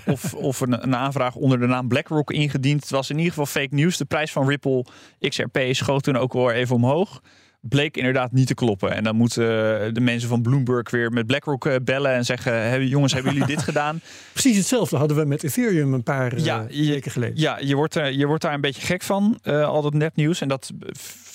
of, 0.07 0.35
of 0.51 0.61
een, 0.61 0.83
een, 0.83 0.97
aanvraag 0.97 1.35
onder 1.35 1.61
de 1.61 1.67
naam 1.67 1.89
BlackRock 1.89 2.31
ingediend. 2.31 2.81
Het 2.81 2.91
was 2.91 3.11
in 3.11 3.17
ieder 3.17 3.33
geval 3.33 3.47
fake 3.47 3.75
news. 3.75 3.97
De 3.97 4.05
prijs 4.05 4.33
van 4.33 4.49
Ripple 4.49 4.85
XRP 5.21 5.59
schoot 5.71 6.03
toen 6.03 6.17
ook 6.17 6.33
wel 6.33 6.51
even 6.51 6.75
omhoog 6.75 7.21
bleek 7.61 7.97
inderdaad 7.97 8.33
niet 8.33 8.47
te 8.47 8.55
kloppen. 8.55 8.95
En 8.95 9.05
dan 9.05 9.17
moeten 9.17 9.95
de 9.95 10.01
mensen 10.01 10.29
van 10.29 10.43
Bloomberg 10.43 10.91
weer 10.91 11.13
met 11.13 11.27
BlackRock 11.27 11.67
eh, 11.67 11.75
bellen 11.85 12.13
en 12.13 12.25
zeggen: 12.25 12.87
jongens, 12.87 13.13
hebben 13.13 13.33
jullie 13.33 13.49
dit 13.49 13.63
gedaan? 13.71 14.01
Precies 14.33 14.57
hetzelfde 14.57 14.97
hadden 14.97 15.17
we 15.17 15.25
met 15.25 15.43
Ethereum 15.43 15.95
een 15.95 16.03
paar 16.03 16.39
ja, 16.41 16.67
uh, 16.71 16.89
weken 16.89 17.11
geleden. 17.11 17.41
Ja, 17.41 17.59
je 17.61 17.75
wordt, 17.75 17.95
je 17.95 18.27
wordt 18.27 18.43
daar 18.43 18.55
een 18.55 18.61
beetje 18.61 18.83
gek 18.83 19.03
van, 19.03 19.39
uh, 19.43 19.65
al 19.65 19.83
dat 19.83 19.95
nepnieuws. 19.95 20.41
En 20.41 20.49
dat 20.49 20.73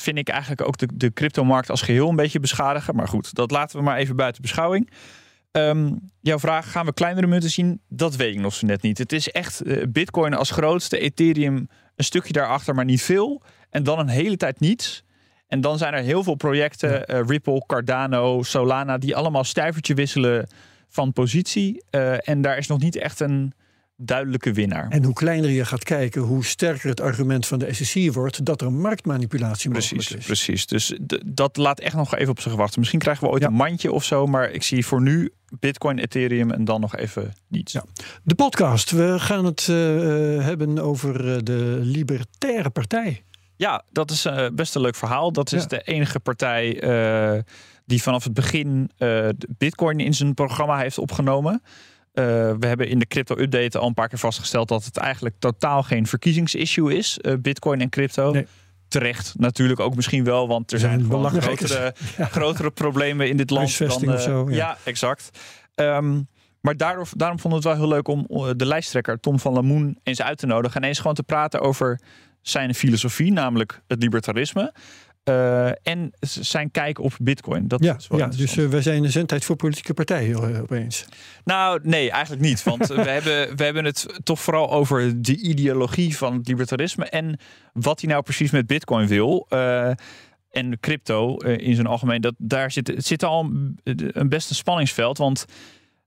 vind 0.02 0.18
ik 0.18 0.30
eigenlijk 0.30 0.68
ook 0.68 0.78
de, 0.78 0.88
de 0.94 1.14
cryptomarkt 1.14 1.70
als 1.70 1.82
geheel 1.82 2.10
een 2.10 2.16
beetje 2.16 2.40
beschadigen. 2.40 2.96
Maar 2.96 3.08
goed, 3.08 3.34
dat 3.34 3.52
laten 3.52 3.78
we 3.78 3.84
maar 3.84 3.98
even 3.98 4.16
buiten 4.16 4.42
beschouwing. 4.42 4.90
Um, 5.52 6.00
jouw 6.22 6.40
vraag, 6.40 6.72
gaan 6.72 6.86
we 6.86 6.94
kleinere 6.94 7.28
munten 7.28 7.50
zien? 7.50 7.82
Dat 7.90 8.16
weet 8.16 8.34
ik 8.34 8.42
nog 8.42 8.54
zo 8.54 8.66
net 8.66 8.82
niet. 8.82 8.98
Het 8.98 9.12
is 9.12 9.30
echt 9.30 9.66
uh, 9.66 9.84
Bitcoin 9.90 10.34
als 10.34 10.52
grootste, 10.52 11.00
Ethereum 11.00 11.68
een 11.96 12.04
stukje 12.04 12.34
daarachter, 12.34 12.76
maar 12.76 12.86
niet 12.86 13.02
veel. 13.02 13.42
En 13.70 13.84
dan 13.84 14.00
een 14.00 14.08
hele 14.08 14.38
tijd 14.38 14.60
niets. 14.60 15.04
En 15.52 15.62
dan 15.62 15.78
zijn 15.78 15.94
er 15.94 16.04
heel 16.04 16.24
veel 16.24 16.36
projecten, 16.36 16.92
ja. 16.92 17.20
uh, 17.20 17.28
Ripple, 17.28 17.64
Cardano, 17.66 18.44
Solana, 18.44 18.98
die 18.98 19.16
allemaal 19.16 19.44
stuivertje 19.44 19.94
wisselen 19.94 20.48
van 20.88 21.14
positie. 21.14 21.84
Uh, 21.92 22.30
en 22.30 22.42
daar 22.42 22.58
is 22.58 22.68
nog 22.68 22.80
niet 22.80 22.96
echt 22.96 23.20
een 23.20 23.54
duidelijke 23.96 24.54
winnaar. 24.54 24.88
En 24.90 25.04
hoe 25.04 25.14
kleiner 25.14 25.50
je 25.50 25.66
gaat 25.66 25.84
kijken, 25.84 26.22
hoe 26.22 26.46
sterker 26.46 26.90
het 26.90 27.02
argument 27.02 27.48
van 27.48 27.60
de 27.60 27.74
SEC 27.74 28.14
wordt 28.14 28.46
dat 28.46 28.62
er 28.62 28.72
marktmanipulatie 28.72 29.70
precies, 29.70 29.92
mogelijk 29.92 30.20
is. 30.20 30.26
Precies, 30.26 30.66
dus 30.66 30.98
dat 31.26 31.58
laat 31.58 31.80
echt 31.80 31.96
nog 31.96 32.16
even 32.16 32.30
op 32.32 32.40
zich 32.40 32.56
wachten. 32.56 32.80
Misschien 32.80 33.00
krijgen 33.00 33.24
we 33.24 33.30
ooit 33.32 33.42
Ja. 33.42 33.48
een 33.48 33.54
mandje 33.54 33.92
of 33.92 34.04
zo, 34.04 34.26
maar 34.26 34.50
ik 34.52 34.64
zie 34.64 34.86
voor 34.86 35.02
nu 35.02 35.32
Bitcoin, 35.60 36.00
Ethereum 36.00 36.52
en 36.52 36.66
dan 36.66 36.82
nog 36.82 36.96
even 36.96 37.34
niets. 37.48 37.74
Ja. 37.74 37.84
De 38.24 38.36
podcast. 38.36 38.92
We 38.92 39.20
gaan 39.20 39.46
het 39.46 39.68
eh, 39.70 39.76
hebben 40.46 40.80
over 40.80 41.34
eh, 41.36 41.38
de 41.44 41.80
Libertaire 41.82 42.70
Partij. 42.70 43.24
Ja, 43.62 43.84
dat 43.92 44.12
is 44.12 44.26
eh, 44.26 44.46
best 44.54 44.76
een 44.76 44.82
leuk 44.82 44.96
verhaal. 44.96 45.32
Dat 45.32 45.52
is 45.52 45.62
Ja. 45.62 45.68
de 45.68 45.82
enige 45.82 46.20
partij 46.20 46.80
eh, 46.82 47.40
die 47.86 48.02
vanaf 48.02 48.24
het 48.24 48.34
begin 48.34 48.92
eh, 48.98 49.28
Bitcoin 49.58 50.00
in 50.00 50.14
zijn 50.14 50.34
programma 50.34 50.78
heeft 50.78 50.98
opgenomen. 50.98 51.62
We 52.14 52.58
hebben 52.60 52.88
in 52.88 53.00
de 53.00 53.06
crypto 53.08 53.38
update 53.38 53.78
al 53.78 53.88
een 53.88 53.94
paar 53.94 54.08
keer 54.08 54.20
vastgesteld 54.20 54.68
dat 54.68 54.86
het 54.86 54.98
eigenlijk 54.98 55.36
totaal 55.40 55.84
geen 55.84 56.08
verkiezingsissue 56.08 56.98
is, 56.98 57.20
Bitcoin 57.40 57.82
en 57.82 57.90
crypto. 57.90 58.32
Nee. 58.32 58.48
Terecht 58.88 59.34
natuurlijk 59.38 59.80
ook 59.80 59.96
misschien 59.96 60.24
wel, 60.24 60.48
want 60.48 60.72
er 60.72 60.80
zijn 60.80 61.02
gewoon 61.02 61.30
grotere, 61.42 61.94
Ja. 62.18 62.26
grotere 62.26 62.72
problemen 62.72 63.30
in 63.30 63.38
dit 63.38 63.50
land. 63.50 63.78
Dan, 63.78 64.14
of 64.14 64.22
zo, 64.22 64.50
ja. 64.50 64.56
ja. 64.56 64.78
exact. 64.84 65.30
Ehm, 65.76 66.22
maar 66.62 66.78
daardoor, 66.78 67.08
daarom 67.16 67.40
vonden 67.40 67.62
we 67.62 67.68
het 67.70 67.78
wel 67.78 67.88
heel 67.88 67.96
leuk 67.96 68.08
om 68.08 68.28
de 68.58 68.66
lijsttrekker 68.66 69.20
Tom 69.20 69.40
van 69.40 69.54
Lamoen 69.54 70.00
eens 70.04 70.22
uit 70.22 70.38
te 70.38 70.46
nodigen 70.46 70.82
en 70.82 70.88
eens 70.88 70.98
gewoon 71.00 71.16
te 71.16 71.24
praten 71.24 71.62
over 71.62 72.00
zijn 72.42 72.76
filosofie, 72.76 73.32
namelijk 73.32 73.82
het 73.88 74.02
libertarisme. 74.02 74.74
eh, 75.24 75.68
en 75.68 76.12
zijn 76.20 76.72
kijk 76.72 77.00
op 77.00 77.14
Bitcoin. 77.22 77.68
Dat 77.68 77.84
Ja, 77.84 77.96
is 77.98 78.08
wel 78.08 78.20
ja 78.20 78.28
dus 78.28 78.58
eh, 78.58 78.68
wij 78.68 78.82
zijn 78.82 79.04
een 79.04 79.12
zendtijd 79.12 79.46
voor 79.46 79.56
politieke 79.56 79.94
partijen 79.94 80.54
eh, 80.54 80.62
opeens. 80.62 81.06
Nou, 81.44 81.80
nee, 81.84 82.12
eigenlijk 82.12 82.42
niet. 82.44 82.64
Want 82.64 82.88
we, 83.06 83.10
hebben, 83.10 83.56
we 83.56 83.64
hebben 83.64 83.86
het 83.86 84.20
toch 84.24 84.40
vooral 84.40 84.72
over 84.72 85.22
de 85.22 85.38
ideologie 85.38 86.18
van 86.18 86.38
het 86.38 86.48
libertarisme 86.48 87.06
en 87.06 87.40
wat 87.74 88.02
hij 88.02 88.10
nou 88.10 88.24
precies 88.24 88.52
met 88.52 88.68
Bitcoin 88.68 89.08
wil. 89.08 89.48
en 90.52 90.80
crypto 90.80 91.36
in 91.38 91.76
zijn 91.76 91.88
algemeen. 91.88 92.22
Dat, 92.22 92.34
daar 92.38 92.72
zit, 92.72 92.88
het 92.88 93.06
zit 93.06 93.24
al 93.24 93.44
een, 93.44 93.80
een 94.12 94.30
best 94.30 94.50
een 94.50 94.56
spanningsveld. 94.56 95.18
Want 95.18 95.46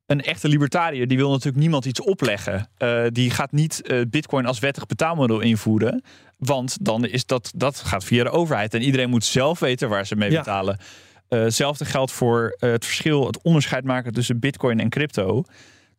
een 0.07 0.21
echte 0.23 0.49
libertariër 0.49 1.07
die 1.09 1.17
wil 1.17 1.31
natuurlijk 1.31 1.57
niemand 1.57 1.85
iets 1.85 2.01
opleggen. 2.01 2.69
Die 3.13 3.31
gaat 3.31 3.53
niet 3.53 4.05
Bitcoin 4.11 4.47
als 4.47 4.59
wettig 4.59 4.87
betaalmiddel 4.87 5.41
invoeren. 5.41 6.03
Want 6.39 6.77
dan 6.81 7.07
is 7.07 7.27
dat, 7.27 7.53
dat 7.57 7.77
gaat 7.79 8.05
via 8.05 8.25
de 8.25 8.31
overheid. 8.31 8.75
En 8.75 8.83
iedereen 8.83 9.11
moet 9.11 9.25
zelf 9.25 9.59
weten 9.59 9.89
waar 9.89 10.07
ze 10.07 10.17
mee 10.17 10.31
Ja. 10.31 10.39
betalen. 10.39 10.79
Eh, 11.29 11.41
hetzelfde 11.41 11.85
geldt 11.85 12.13
voor 12.13 12.57
eh, 12.59 12.71
het 12.71 12.85
verschil, 12.85 13.27
het 13.27 13.43
onderscheid 13.43 13.85
maken 13.85 14.13
tussen 14.13 14.39
Bitcoin 14.39 14.81
en 14.81 14.89
crypto. 14.89 15.45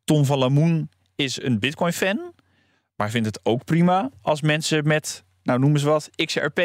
Tom 0.04 0.26
van 0.26 0.38
Lamoen 0.38 0.90
is 1.16 1.42
een 1.42 1.60
Bitcoin-fan, 1.60 2.34
maar 2.96 3.10
vindt 3.10 3.28
het 3.28 3.40
ook 3.44 3.64
prima 3.66 4.10
als 4.22 4.42
mensen 4.42 4.88
met, 4.88 5.24
nou 5.44 5.60
noem 5.60 5.72
eens 5.72 5.84
wat, 5.84 6.10
XRP 6.26 6.62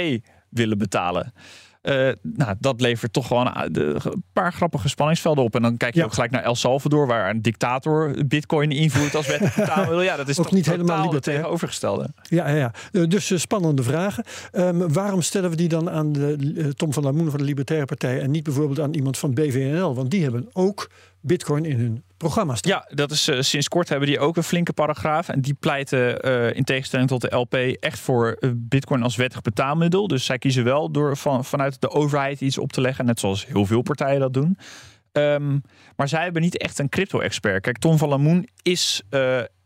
willen 0.51 0.79
betalen. 0.79 1.33
Eh, 1.81 2.09
nou, 2.23 2.55
dat 2.59 2.81
levert 2.81 3.13
toch 3.13 3.27
gewoon 3.27 3.51
een, 3.57 3.73
de- 3.73 3.97
een 4.05 4.25
paar 4.33 4.53
grappige 4.53 4.89
spanningsvelden 4.89 5.45
op. 5.45 5.55
En 5.55 5.63
dan 5.63 5.77
kijk 5.77 5.95
je 5.95 6.01
Ja. 6.01 6.07
ook 6.07 6.13
gelijk 6.13 6.31
naar 6.31 6.43
El 6.43 6.55
Salvador, 6.55 7.07
waar 7.07 7.31
een 7.31 7.43
dictator 7.43 8.15
Bitcoin 8.27 8.71
invoert 8.71 9.15
als 9.15 9.27
betaalmiddel. 9.27 10.03
Ja, 10.11 10.17
dat 10.17 10.29
is 10.29 10.39
Ook 10.39 10.45
toch 10.45 10.55
niet 10.55 10.67
helemaal 10.67 11.03
libertair. 11.05 11.37
tegenovergestelde. 11.37 12.09
Ja, 12.23 12.49
ja, 12.49 12.57
ja. 12.57 12.73
Eh, 12.93 13.05
dus 13.09 13.31
eh, 13.31 13.39
spannende 13.39 13.83
vragen. 13.83 14.25
Ehm, 14.53 14.89
waarom 14.93 15.23
stellen 15.23 15.51
we 15.51 15.57
die 15.57 15.69
dan 15.69 15.91
aan 15.91 16.13
de, 16.13 16.53
eh, 16.57 16.65
Tom 16.69 16.93
van 16.93 17.03
Lamoen 17.03 17.31
van 17.31 17.39
de 17.39 17.45
Libertaire 17.45 17.87
Partij 17.87 18.21
en 18.21 18.31
niet 18.31 18.45
bijvoorbeeld 18.45 18.81
aan 18.81 18.95
iemand 18.95 19.19
van 19.19 19.35
BVNL? 19.35 19.95
Want 19.95 20.11
die 20.11 20.23
hebben 20.23 20.49
ook 20.53 20.91
Bitcoin 21.21 21.65
in 21.65 21.79
hun 21.79 22.03
programma 22.21 22.55
staan. 22.55 22.73
Ja, 22.73 22.95
dat 22.95 23.11
is 23.11 23.29
eh, 23.29 23.41
sinds 23.41 23.69
kort 23.69 23.89
hebben 23.89 24.09
die 24.09 24.19
ook 24.19 24.37
een 24.37 24.43
flinke 24.43 24.73
paragraaf. 24.73 25.29
En 25.29 25.41
die 25.41 25.55
pleiten 25.55 26.21
eh, 26.21 26.57
in 26.57 26.65
tegenstelling 26.65 27.09
tot 27.09 27.21
de 27.21 27.37
LP 27.37 27.55
echt 27.81 27.99
voor 27.99 28.37
eh, 28.41 28.51
Bitcoin 28.55 29.03
als 29.03 29.17
wettig 29.17 29.41
betaalmiddel. 29.41 30.09
Dus 30.09 30.25
zij 30.25 30.39
kiezen 30.39 30.65
wel 30.65 30.91
door 30.91 31.17
van, 31.17 31.45
vanuit 31.45 31.81
de 31.81 31.91
overheid 31.91 32.41
iets 32.41 32.59
op 32.59 32.73
te 32.73 32.81
leggen. 32.81 33.05
Net 33.05 33.21
zoals 33.21 33.47
heel 33.47 33.67
veel 33.67 33.83
partijen 33.83 34.21
dat 34.21 34.35
doen. 34.35 34.59
Ehm, 35.13 35.59
maar 35.97 36.09
zij 36.09 36.23
hebben 36.23 36.43
niet 36.43 36.59
echt 36.59 36.79
een 36.79 36.89
crypto-expert. 36.89 37.63
Kijk, 37.63 37.79
Tom 37.79 37.99
van 37.99 38.09
Lamoen 38.09 38.49
is 38.63 39.03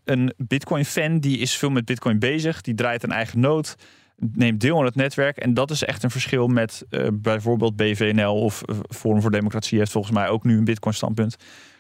een 0.05 0.33
Bitcoin-fan. 0.37 1.19
Die 1.19 1.38
is 1.38 1.57
veel 1.57 1.71
met 1.71 1.85
Bitcoin 1.85 2.19
bezig. 2.19 2.61
Die 2.61 2.75
draait 2.75 3.03
een 3.03 3.12
eigen 3.12 3.40
nood. 3.40 3.77
Neemt 4.17 4.61
deel 4.61 4.79
aan 4.79 4.85
het 4.85 4.95
netwerk. 4.95 5.37
En 5.37 5.55
dat 5.55 5.71
is 5.71 5.85
echt 5.85 6.03
een 6.03 6.11
verschil 6.11 6.47
met 6.47 6.87
bijvoorbeeld 7.12 7.77
BVNL 7.77 8.35
of 8.35 8.62
Forum 8.88 9.21
voor 9.21 9.31
Democratie 9.31 9.79
heeft 9.79 9.93
volgens 9.93 10.14
mij 10.14 10.29
ook 10.29 10.45
nu 10.45 10.59
een 10.59 10.64
Bitcoin-standpunt. 10.64 11.37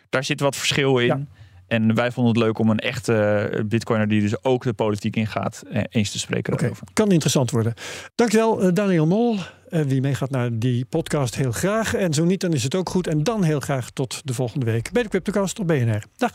Daar 0.08 0.24
zit 0.24 0.40
wat 0.40 0.56
verschil 0.56 0.98
in. 0.98 1.06
Ja. 1.06 1.20
En 1.66 1.94
wij 1.94 2.12
vonden 2.12 2.32
het 2.34 2.42
leuk 2.42 2.58
om 2.58 2.70
een 2.70 2.78
echte 2.78 3.14
eh, 3.14 3.64
Bitcoiner 3.64 4.08
die 4.08 4.20
dus 4.20 4.44
ook 4.44 4.62
de 4.62 4.72
politiek 4.72 5.16
ingaat, 5.16 5.62
eh, 5.70 5.82
eens 5.90 6.10
te 6.10 6.18
spreken 6.18 6.52
Oké, 6.52 6.62
daarover. 6.62 6.86
kan 6.92 7.10
interessant 7.10 7.50
worden. 7.50 7.74
Dankjewel, 8.14 8.62
eh, 8.62 8.72
Daniel 8.72 9.06
Mol. 9.06 9.36
Wie 9.68 10.00
meegaat 10.00 10.30
naar 10.30 10.58
die 10.58 10.84
podcast, 10.84 11.34
heel 11.34 11.52
graag. 11.52 11.94
En 11.94 12.14
zo 12.14 12.24
niet, 12.24 12.40
dan 12.40 12.52
is 12.52 12.62
het 12.62 12.74
ook 12.74 12.88
goed. 12.88 13.06
En 13.06 13.22
dan 13.22 13.42
heel 13.42 13.60
graag 13.60 13.90
tot 13.90 14.20
de 14.24 14.34
volgende 14.34 14.66
week 14.66 14.92
bij 14.92 15.02
de 15.02 15.08
Cryptocast 15.08 15.58
op 15.58 15.66
BNR. 15.66 16.02
Dag. 16.16 16.34